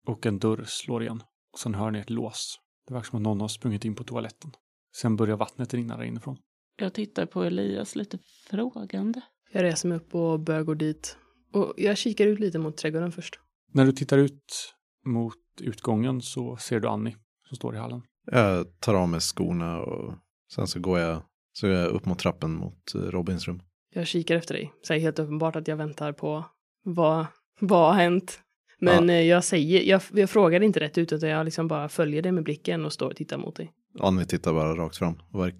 och 0.07 0.27
en 0.27 0.39
dörr 0.39 0.65
slår 0.67 1.03
igen. 1.03 1.23
Och 1.53 1.59
sen 1.59 1.75
hör 1.75 1.91
ni 1.91 1.99
ett 1.99 2.11
lås. 2.11 2.61
Det 2.87 2.95
verkar 2.95 3.05
som 3.07 3.17
att 3.17 3.23
någon 3.23 3.41
har 3.41 3.49
sprungit 3.49 3.85
in 3.85 3.95
på 3.95 4.05
toaletten. 4.05 4.51
Sen 4.97 5.17
börjar 5.17 5.37
vattnet 5.37 5.75
rinna 5.75 5.97
där 5.97 6.05
inifrån. 6.05 6.37
Jag 6.77 6.95
tittar 6.95 7.27
på 7.27 7.43
Elias 7.43 7.97
lite 7.97 8.19
frågande. 8.51 9.21
Jag 9.53 9.63
reser 9.63 9.89
mig 9.89 9.97
upp 9.97 10.15
och 10.15 10.41
börjar 10.41 10.63
gå 10.63 10.75
dit. 10.75 11.17
Och 11.53 11.75
jag 11.77 11.97
kikar 11.97 12.27
ut 12.27 12.41
lite 12.41 12.59
mot 12.59 12.77
trädgården 12.77 13.13
först. 13.13 13.41
När 13.73 13.87
du 13.87 13.93
tittar 13.93 14.19
ut 14.19 14.75
mot 15.05 15.35
utgången 15.61 16.23
så 16.23 16.57
ser 16.57 16.81
du 16.81 16.89
Annie 16.89 17.17
som 17.49 17.57
står 17.57 17.75
i 17.75 17.79
hallen. 17.79 18.03
Jag 18.33 18.81
tar 18.81 18.95
av 18.95 19.09
mig 19.09 19.21
skorna 19.21 19.81
och 19.81 20.15
sen 20.55 20.67
så 20.67 20.81
går 20.81 20.99
jag, 20.99 21.23
så 21.53 21.67
går 21.67 21.77
jag 21.77 21.89
upp 21.89 22.07
mot 22.07 22.19
trappen 22.19 22.55
mot 22.55 22.95
eh, 22.95 23.01
Robins 23.01 23.49
rum. 23.49 23.63
Jag 23.95 24.07
kikar 24.07 24.37
efter 24.37 24.55
dig. 24.55 24.73
Så 24.83 24.95
är 24.95 24.99
helt 24.99 25.19
uppenbart 25.19 25.57
att 25.57 25.69
jag 25.69 25.77
väntar 25.77 26.13
på 26.13 26.45
vad, 26.83 27.27
vad 27.61 27.95
har 27.95 28.03
hänt. 28.03 28.41
Men 28.81 29.09
Ja. 29.09 29.15
eh, 29.15 29.23
jag 29.23 29.45
säger, 29.45 29.83
jag, 29.83 30.03
jag 30.13 30.31
frågar 30.31 30.61
inte 30.61 30.81
rätt 30.81 30.99
ut 30.99 31.13
utan 31.13 31.29
jag 31.29 31.45
liksom 31.45 31.69
bara 31.69 31.89
följer 31.89 32.23
dig 32.23 32.33
med 32.33 32.45
blicken 32.45 32.85
och 32.85 32.93
står 32.93 33.07
och 33.11 33.17
tittar 33.17 33.39
mot 33.39 33.57
dig. 33.57 33.73
Annie 34.01 34.25
tittar 34.25 34.53
bara 34.53 34.75
rakt 34.77 34.97
fram 34.97 35.15
och 35.33 35.41
verk, 35.41 35.55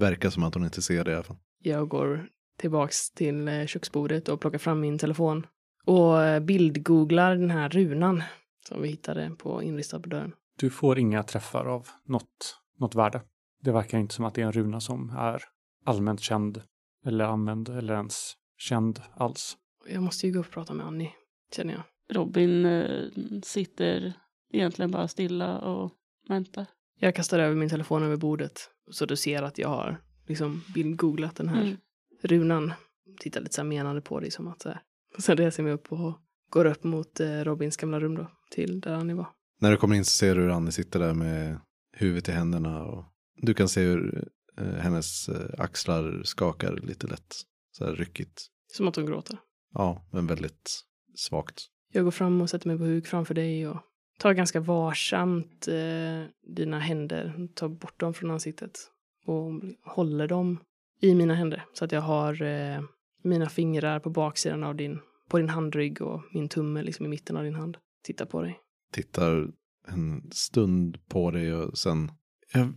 verkar 0.00 0.30
som 0.30 0.42
att 0.42 0.54
hon 0.54 0.64
inte 0.64 0.82
ser 0.82 1.04
det 1.04 1.10
i 1.10 1.14
alla 1.14 1.22
fall. 1.22 1.36
Jag 1.62 1.88
går 1.88 2.26
tillbaks 2.58 3.10
till 3.10 3.48
eh, 3.48 3.66
köksbordet 3.66 4.28
och 4.28 4.40
plockar 4.40 4.58
fram 4.58 4.80
min 4.80 4.98
telefon. 4.98 5.46
Och 5.84 6.22
eh, 6.22 6.40
bildgooglar 6.40 7.36
den 7.36 7.50
här 7.50 7.68
runan 7.68 8.22
som 8.68 8.82
vi 8.82 8.88
hittade 8.88 9.30
på 9.38 9.62
inristad 9.62 10.00
på 10.00 10.08
dörren. 10.08 10.32
Du 10.58 10.70
får 10.70 10.98
inga 10.98 11.22
träffar 11.22 11.64
av 11.64 11.88
något, 12.04 12.58
något 12.78 12.94
värde. 12.94 13.20
Det 13.62 13.72
verkar 13.72 13.98
inte 13.98 14.14
som 14.14 14.24
att 14.24 14.34
det 14.34 14.42
är 14.42 14.46
en 14.46 14.52
runa 14.52 14.80
som 14.80 15.10
är 15.10 15.42
allmänt 15.84 16.20
känd 16.20 16.62
eller 17.06 17.24
använd 17.24 17.68
eller 17.68 17.94
ens 17.94 18.32
känd 18.58 19.00
alls. 19.14 19.56
Jag 19.88 20.02
måste 20.02 20.26
ju 20.26 20.32
gå 20.32 20.38
upp 20.40 20.46
och 20.46 20.52
prata 20.52 20.74
med 20.74 20.86
Annie, 20.86 21.10
känner 21.56 21.74
jag. 21.74 21.82
Robin 22.12 22.66
eh, 22.66 23.08
sitter 23.42 24.12
egentligen 24.52 24.90
bara 24.90 25.08
stilla 25.08 25.58
och 25.58 25.92
väntar. 26.28 26.66
Jag 26.98 27.14
kastar 27.14 27.38
över 27.38 27.56
min 27.56 27.68
telefon 27.68 28.02
över 28.02 28.16
bordet 28.16 28.60
så 28.90 29.06
du 29.06 29.16
ser 29.16 29.42
att 29.42 29.58
jag 29.58 29.68
har 29.68 29.96
liksom 30.28 30.64
bildgooglat 30.74 31.36
den 31.36 31.48
här 31.48 31.62
Mm. 31.62 31.76
runan. 32.22 32.72
Tittar 33.20 33.40
lite 33.40 33.54
så 33.54 33.60
här 33.60 33.68
menande 33.68 34.00
på 34.02 34.20
dig 34.20 34.30
som 34.30 34.48
att 34.48 34.62
så 34.62 34.68
här. 34.68 34.80
Sen 35.18 35.36
reser 35.36 35.62
jag 35.62 35.64
mig 35.64 35.74
upp 35.74 35.92
och 35.92 36.18
går 36.50 36.64
upp 36.64 36.84
mot 36.84 37.20
eh, 37.20 37.26
Robins 37.40 37.76
gamla 37.76 38.00
rum 38.00 38.14
då, 38.14 38.30
till 38.50 38.80
där 38.80 38.94
Annie 38.94 39.14
var. 39.14 39.26
När 39.60 39.70
du 39.70 39.76
kommer 39.76 39.96
in 39.96 40.04
så 40.04 40.10
ser 40.10 40.34
du 40.34 40.42
hur 40.42 40.48
Annie 40.50 40.72
sitter 40.72 40.98
där 40.98 41.14
med 41.14 41.60
huvudet 41.96 42.28
i 42.28 42.32
händerna 42.32 42.82
och 42.84 43.04
du 43.36 43.54
kan 43.54 43.68
se 43.68 43.80
hur 43.80 44.28
eh, 44.58 44.66
hennes 44.66 45.28
eh, 45.28 45.60
axlar 45.60 46.22
skakar 46.24 46.76
lite 46.76 47.06
lätt. 47.06 47.34
Så 47.70 47.84
här 47.84 47.92
ryckigt. 47.92 48.42
Som 48.72 48.88
att 48.88 48.96
hon 48.96 49.06
gråter. 49.06 49.38
Ja, 49.74 50.08
men 50.12 50.26
väldigt 50.26 50.80
svagt. 51.14 51.62
Jag 51.92 52.04
går 52.04 52.10
fram 52.10 52.40
och 52.40 52.50
sätter 52.50 52.68
mig 52.68 52.78
på 52.78 52.84
huk 52.84 53.06
framför 53.06 53.34
dig 53.34 53.68
och 53.68 53.76
tar 54.18 54.32
ganska 54.32 54.60
varsamt 54.60 55.68
eh, 55.68 56.30
dina 56.46 56.78
händer, 56.78 57.48
tar 57.54 57.68
bort 57.68 58.00
dem 58.00 58.14
från 58.14 58.30
ansiktet 58.30 58.78
och 59.26 59.50
håller 59.84 60.28
dem 60.28 60.58
i 61.00 61.14
mina 61.14 61.34
händer 61.34 61.64
så 61.72 61.84
att 61.84 61.92
jag 61.92 62.00
har 62.00 62.42
eh, 62.42 62.82
mina 63.22 63.48
fingrar 63.48 64.00
på 64.00 64.10
baksidan 64.10 64.64
av 64.64 64.76
din, 64.76 65.00
på 65.28 65.38
din 65.38 65.48
handrygg 65.48 66.02
och 66.02 66.22
min 66.32 66.48
tumme 66.48 66.82
liksom 66.82 67.06
i 67.06 67.08
mitten 67.08 67.36
av 67.36 67.44
din 67.44 67.54
hand. 67.54 67.76
Tittar 68.04 68.26
på 68.26 68.42
dig. 68.42 68.60
Tittar 68.92 69.48
en 69.88 70.30
stund 70.32 71.08
på 71.08 71.30
dig 71.30 71.54
och 71.54 71.78
sen, 71.78 72.12
jag, 72.52 72.72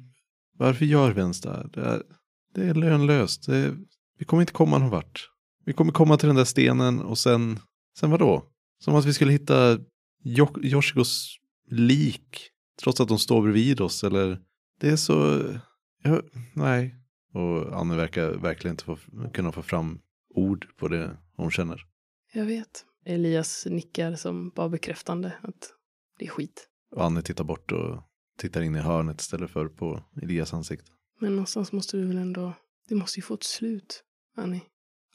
varför 0.57 0.85
gör 0.85 1.11
vi 1.11 1.21
ens 1.21 1.41
det 1.41 1.49
här? 1.49 1.69
Det 1.73 1.81
är, 1.81 2.03
det 2.53 2.63
är 2.63 2.73
lönlöst. 2.73 3.45
Det 3.45 3.57
är, 3.57 3.77
vi 4.17 4.25
kommer 4.25 4.41
inte 4.41 4.53
komma 4.53 4.77
någon 4.77 4.89
vart. 4.89 5.29
Vi 5.65 5.73
kommer 5.73 5.91
komma 5.91 6.17
till 6.17 6.27
den 6.27 6.35
där 6.35 6.43
stenen 6.43 7.01
och 7.01 7.17
sen, 7.17 7.59
sen 7.99 8.11
vadå? 8.11 8.51
Som 8.85 8.95
att 8.95 9.05
vi 9.05 9.13
skulle 9.13 9.31
hitta 9.31 9.79
jo- 10.23 10.59
Yoshikos 10.63 11.39
lik 11.69 12.49
trots 12.83 12.99
att 13.01 13.07
de 13.07 13.19
står 13.19 13.41
bredvid 13.41 13.81
oss 13.81 14.03
eller 14.03 14.41
det 14.79 14.89
är 14.89 14.95
så, 14.95 15.43
ja, 16.03 16.21
nej. 16.53 16.95
Och 17.33 17.79
Anne 17.79 17.95
verkar 17.95 18.31
verkligen 18.31 18.73
inte 18.73 18.83
få, 18.83 18.97
kunna 19.33 19.51
få 19.51 19.61
fram 19.61 19.99
ord 20.29 20.67
på 20.77 20.87
det 20.87 21.17
hon 21.35 21.51
känner. 21.51 21.81
Jag 22.33 22.45
vet. 22.45 22.85
Elias 23.05 23.67
nickar 23.69 24.15
som 24.15 24.49
bara 24.49 24.69
bekräftande 24.69 25.33
att 25.41 25.73
det 26.19 26.25
är 26.25 26.29
skit. 26.29 26.69
Och 26.91 27.05
Anne 27.05 27.21
tittar 27.21 27.43
bort 27.43 27.71
och 27.71 28.03
tittar 28.37 28.61
in 28.61 28.75
i 28.75 28.79
hörnet 28.79 29.21
istället 29.21 29.51
för 29.51 29.67
på 29.67 30.03
Elias 30.21 30.53
ansikte. 30.53 30.91
Men 31.19 31.31
någonstans 31.35 31.71
måste 31.71 31.97
du 31.97 32.05
väl 32.07 32.17
ändå, 32.17 32.53
det 32.89 32.95
måste 32.95 33.19
ju 33.19 33.23
få 33.23 33.33
ett 33.33 33.43
slut, 33.43 34.03
Annie. 34.35 34.61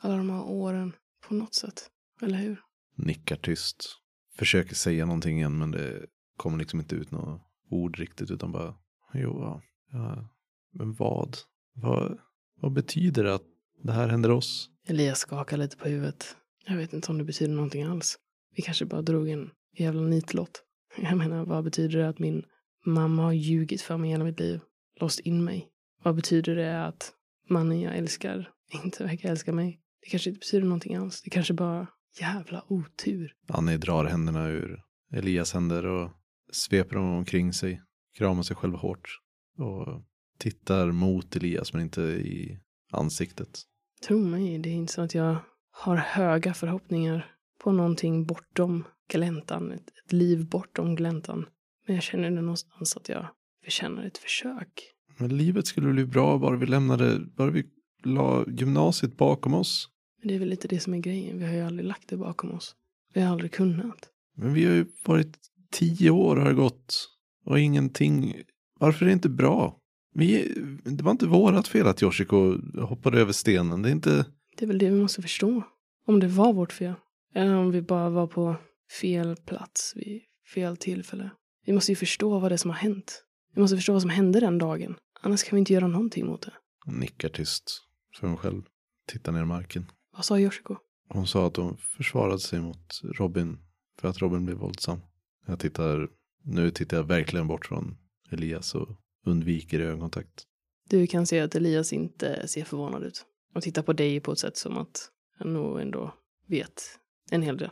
Alla 0.00 0.16
de 0.16 0.30
här 0.30 0.42
åren, 0.44 0.92
på 1.28 1.35
något 1.35 1.54
sätt. 1.54 1.90
Eller 2.22 2.38
hur? 2.38 2.61
Nickar 3.06 3.36
tyst. 3.36 3.96
Försöker 4.36 4.74
säga 4.74 5.06
någonting 5.06 5.36
igen 5.36 5.58
men 5.58 5.70
det 5.70 6.06
kommer 6.36 6.58
liksom 6.58 6.80
inte 6.80 6.94
ut 6.94 7.10
några 7.10 7.40
ord 7.70 7.98
riktigt 7.98 8.30
utan 8.30 8.52
bara 8.52 8.74
jo, 9.14 9.60
ja, 9.92 10.28
men 10.72 10.92
vad? 10.94 11.36
vad? 11.74 12.18
Vad 12.60 12.72
betyder 12.72 13.24
det 13.24 13.34
att 13.34 13.44
det 13.82 13.92
här 13.92 14.08
händer 14.08 14.30
oss? 14.30 14.70
Elias 14.86 15.18
skakar 15.18 15.56
lite 15.56 15.76
på 15.76 15.88
huvudet. 15.88 16.36
Jag 16.66 16.76
vet 16.76 16.92
inte 16.92 17.12
om 17.12 17.18
det 17.18 17.24
betyder 17.24 17.54
någonting 17.54 17.82
alls. 17.82 18.18
Vi 18.56 18.62
kanske 18.62 18.84
bara 18.84 19.02
drog 19.02 19.28
en 19.28 19.50
jävla 19.76 20.02
nitlott. 20.02 20.62
Jag 20.96 21.18
menar, 21.18 21.44
vad 21.44 21.64
betyder 21.64 21.98
det 21.98 22.08
att 22.08 22.18
min 22.18 22.44
mamma 22.84 23.22
har 23.22 23.32
ljugit 23.32 23.82
för 23.82 23.96
mig 23.96 24.10
hela 24.10 24.24
mitt 24.24 24.40
liv? 24.40 24.60
Låst 25.00 25.20
in 25.20 25.44
mig? 25.44 25.68
Vad 26.02 26.14
betyder 26.14 26.56
det 26.56 26.86
att 26.86 27.12
mannen 27.48 27.80
jag 27.80 27.96
älskar 27.96 28.50
inte 28.84 29.04
verkar 29.04 29.30
älska 29.30 29.52
mig? 29.52 29.80
Det 30.00 30.10
kanske 30.10 30.30
inte 30.30 30.38
betyder 30.38 30.66
någonting 30.66 30.94
alls. 30.94 31.22
Det 31.22 31.30
kanske 31.30 31.54
bara 31.54 31.86
jävla 32.20 32.64
otur. 32.68 33.33
Annie 33.49 33.77
drar 33.77 34.05
händerna 34.05 34.49
ur 34.49 34.83
Elias 35.12 35.53
händer 35.53 35.87
och 35.87 36.11
sveper 36.53 36.96
dem 36.96 37.05
omkring 37.05 37.53
sig. 37.53 37.83
Kramar 38.18 38.42
sig 38.42 38.57
själv 38.57 38.75
hårt. 38.75 39.18
Och 39.59 40.03
tittar 40.38 40.92
mot 40.92 41.37
Elias 41.37 41.73
men 41.73 41.83
inte 41.83 42.03
i 42.03 42.59
ansiktet. 42.92 43.62
Tro 44.07 44.18
mig, 44.18 44.59
det 44.59 44.68
är 44.68 44.75
inte 44.75 44.92
så 44.92 45.03
att 45.03 45.14
jag 45.14 45.37
har 45.70 45.96
höga 45.96 46.55
förhoppningar 46.55 47.35
på 47.62 47.73
någonting 47.73 48.27
bortom 48.27 48.85
gläntan, 49.09 49.73
ett, 49.73 49.88
ett 50.05 50.12
liv 50.12 50.49
bortom 50.49 50.94
gläntan. 50.94 51.46
Men 51.87 51.94
jag 51.94 52.03
känner 52.03 52.31
det 52.31 52.40
någonstans 52.40 52.96
att 52.96 53.09
jag 53.09 53.27
förtjänar 53.64 54.05
ett 54.05 54.18
försök. 54.18 54.92
Men 55.18 55.37
livet 55.37 55.66
skulle 55.66 55.92
bli 55.92 56.07
bra 56.07 56.38
bara 56.38 56.57
vi 56.57 56.66
lämnade, 56.66 57.20
bara 57.37 57.51
vi 57.51 57.66
la 58.05 58.44
gymnasiet 58.49 59.16
bakom 59.16 59.55
oss. 59.55 59.88
Men 60.20 60.28
det 60.28 60.35
är 60.35 60.38
väl 60.38 60.48
lite 60.48 60.68
det 60.68 60.80
som 60.80 60.94
är 60.94 60.98
grejen. 60.98 61.38
Vi 61.38 61.44
har 61.44 61.52
ju 61.52 61.61
aldrig 61.61 61.88
lagt 61.88 62.09
det 62.09 62.16
bakom 62.16 62.50
oss. 62.50 62.74
Vi 63.14 63.20
har 63.20 63.33
aldrig 63.33 63.52
kunnat. 63.52 64.09
Men 64.37 64.54
vi 64.54 64.64
har 64.64 64.72
ju 64.72 64.87
varit 65.04 65.38
tio 65.70 66.11
år 66.11 66.37
har 66.37 66.52
gått. 66.52 67.09
Och 67.44 67.61
ingenting. 67.61 68.42
Varför 68.80 69.04
är 69.04 69.06
det 69.06 69.12
inte 69.12 69.28
bra? 69.28 69.76
Vi, 70.14 70.54
det 70.85 71.02
var 71.02 71.11
inte 71.11 71.26
vårat 71.26 71.68
fel 71.68 71.87
att 71.87 72.02
Yoshiko 72.02 72.59
hoppade 72.80 73.20
över 73.20 73.33
stenen. 73.33 73.83
Det 73.83 73.88
är 73.88 73.92
inte... 73.92 74.26
Det 74.56 74.64
är 74.64 74.66
väl 74.66 74.78
det 74.78 74.90
vi 74.90 75.00
måste 75.00 75.22
förstå. 75.22 75.62
Om 76.06 76.20
det 76.20 76.28
var 76.28 76.52
vårt 76.52 76.72
fel. 76.72 76.94
Eller 77.35 77.54
om 77.54 77.70
vi 77.70 77.83
bara 77.83 78.11
var 78.11 78.26
på 78.26 78.56
fel 79.00 79.37
plats 79.37 79.92
vid 79.96 80.20
fel 80.54 80.76
tillfälle. 80.76 81.30
Vi 81.66 81.72
måste 81.72 81.92
ju 81.92 81.96
förstå 81.96 82.38
vad 82.38 82.50
det 82.50 82.54
är 82.54 82.56
som 82.56 82.70
har 82.70 82.78
hänt. 82.78 83.24
Vi 83.54 83.61
måste 83.61 83.76
förstå 83.76 83.92
vad 83.92 84.02
som 84.02 84.11
hände 84.11 84.40
den 84.40 84.59
dagen. 84.59 84.96
Annars 85.20 85.44
kan 85.44 85.56
vi 85.56 85.59
inte 85.59 85.72
göra 85.72 85.87
någonting 85.87 86.26
mot 86.26 86.42
det. 86.42 86.52
Hon 86.85 86.94
nickar 86.94 87.28
tyst 87.28 87.83
för 88.20 88.26
hon 88.26 88.37
själv. 88.37 88.62
Tittar 89.06 89.33
ner 89.33 89.42
i 89.42 89.44
marken. 89.44 89.87
Vad 90.20 90.24
sa 90.24 90.38
Yoshiko? 90.38 90.76
Hon 91.09 91.26
sa 91.26 91.46
att 91.46 91.56
hon 91.56 91.76
försvarade 91.76 92.38
sig 92.38 92.61
mot 92.61 93.00
Robin 93.02 93.59
för 94.00 94.09
att 94.09 94.18
Robin 94.18 94.46
blev 94.46 94.59
våldsam. 94.59 95.00
Jag 95.46 95.59
tittar, 95.59 96.09
nu 96.44 96.70
tittar 96.70 96.96
jag 96.96 97.04
verkligen 97.04 97.48
bort 97.48 97.66
från 97.66 97.96
Elias 98.30 98.74
och 98.74 98.88
undviker 99.26 99.80
ögonkontakt. 99.80 100.42
Du 100.88 101.06
kan 101.06 101.26
se 101.26 101.40
att 101.40 101.54
Elias 101.54 101.92
inte 101.92 102.48
ser 102.48 102.64
förvånad 102.64 103.02
ut. 103.02 103.24
Och 103.54 103.62
tittar 103.62 103.83
på 103.83 103.92
dig 103.92 104.20
på 104.20 104.33
ett 104.33 104.38
sätt 104.38 104.56
som 104.56 104.78
att 104.78 105.11
han 105.38 105.52
nog 105.52 105.80
ändå 105.80 106.14
vet 106.46 106.83
en 107.30 107.42
hel 107.42 107.56
del. 107.56 107.70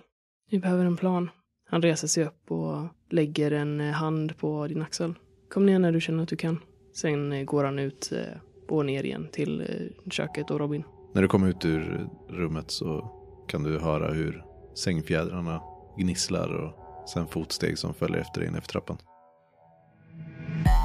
Vi 0.50 0.58
behöver 0.58 0.84
en 0.84 0.96
plan. 0.96 1.30
Han 1.64 1.82
reser 1.82 2.08
sig 2.08 2.24
upp 2.24 2.50
och 2.50 2.88
lägger 3.10 3.50
en 3.50 3.80
hand 3.80 4.38
på 4.38 4.66
din 4.66 4.82
axel. 4.82 5.14
Kom 5.50 5.66
ner 5.66 5.78
när 5.78 5.92
du 5.92 6.00
känner 6.00 6.22
att 6.22 6.28
du 6.28 6.36
kan. 6.36 6.60
Sen 6.94 7.32
eh, 7.32 7.44
går 7.44 7.64
han 7.64 7.78
ut 7.78 8.12
eh, 8.12 8.40
och 8.68 8.86
ner 8.86 9.04
igen 9.04 9.28
till 9.32 9.60
eh, 9.60 10.10
köket 10.10 10.50
och 10.50 10.58
Robin. 10.58 10.84
När 11.14 11.22
du 11.22 11.28
kommer 11.28 11.48
ut 11.48 11.64
ur 11.64 12.08
rummet 12.28 12.70
så 12.70 13.10
kan 13.48 13.62
du 13.62 13.78
höra 13.78 14.12
hur 14.12 14.44
sängfjädrarna 14.74 15.62
gnisslar 15.98 16.48
och 16.48 17.08
sen 17.08 17.26
fotsteg 17.26 17.78
som 17.78 17.94
följer 17.94 18.20
efter 18.20 18.40
dig 18.40 18.52
för 18.52 18.60
trappan. 18.60 18.98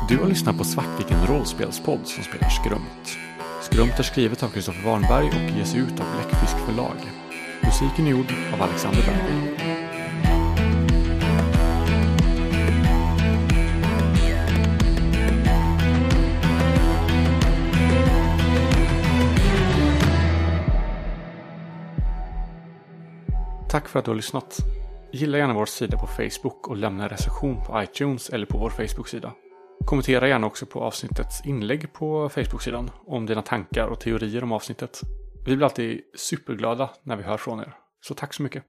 Du 0.10 0.18
har 0.18 0.28
lyssnat 0.28 0.58
på 0.58 0.64
Svartviken 0.64 1.26
rollspelspodd 1.28 2.08
som 2.08 2.24
spelar 2.24 2.50
Skrumpt. 2.50 3.18
Skrumpt 3.62 4.00
är 4.00 4.04
skrivet 4.04 4.44
av 4.44 4.48
Kristoffer 4.48 4.90
Warnberg 4.90 5.28
och 5.28 5.58
ges 5.58 5.76
ut 5.76 6.00
av 6.00 6.06
Bläckfisk 6.16 6.58
förlag. 6.58 6.98
Musiken 7.64 8.08
är 8.08 8.12
gjord 8.12 8.34
av 8.54 8.62
Alexander 8.62 9.02
Berg. 9.02 9.73
Tack 23.74 23.88
för 23.88 24.00
att 24.00 24.06
du 24.06 24.12
har 24.12 24.16
lyssnat. 24.16 24.58
Gilla 25.12 25.38
gärna 25.38 25.54
vår 25.54 25.66
sida 25.66 25.98
på 25.98 26.08
Facebook 26.08 26.68
och 26.68 26.78
lämna 26.78 27.04
en 27.04 27.10
recension 27.10 27.66
på 27.66 27.84
iTunes 27.84 28.30
eller 28.30 28.46
på 28.46 28.58
vår 28.58 28.70
Facebook-sida. 28.70 29.34
Kommentera 29.86 30.28
gärna 30.28 30.48
också 30.48 30.66
på 30.66 30.82
avsnittets 30.82 31.46
inlägg 31.46 31.94
på 31.94 32.30
Facebook-sidan 32.30 32.92
om 33.06 33.26
dina 33.26 33.42
tankar 33.42 33.88
och 33.88 34.00
teorier 34.00 34.44
om 34.44 34.52
avsnittet. 34.52 35.02
Vi 35.46 35.56
blir 35.56 35.66
alltid 35.66 36.02
superglada 36.18 36.90
när 37.04 37.16
vi 37.16 37.24
hör 37.24 37.38
från 37.38 37.60
er. 37.60 37.74
Så 38.02 38.14
tack 38.14 38.34
så 38.34 38.44
mycket. 38.44 38.64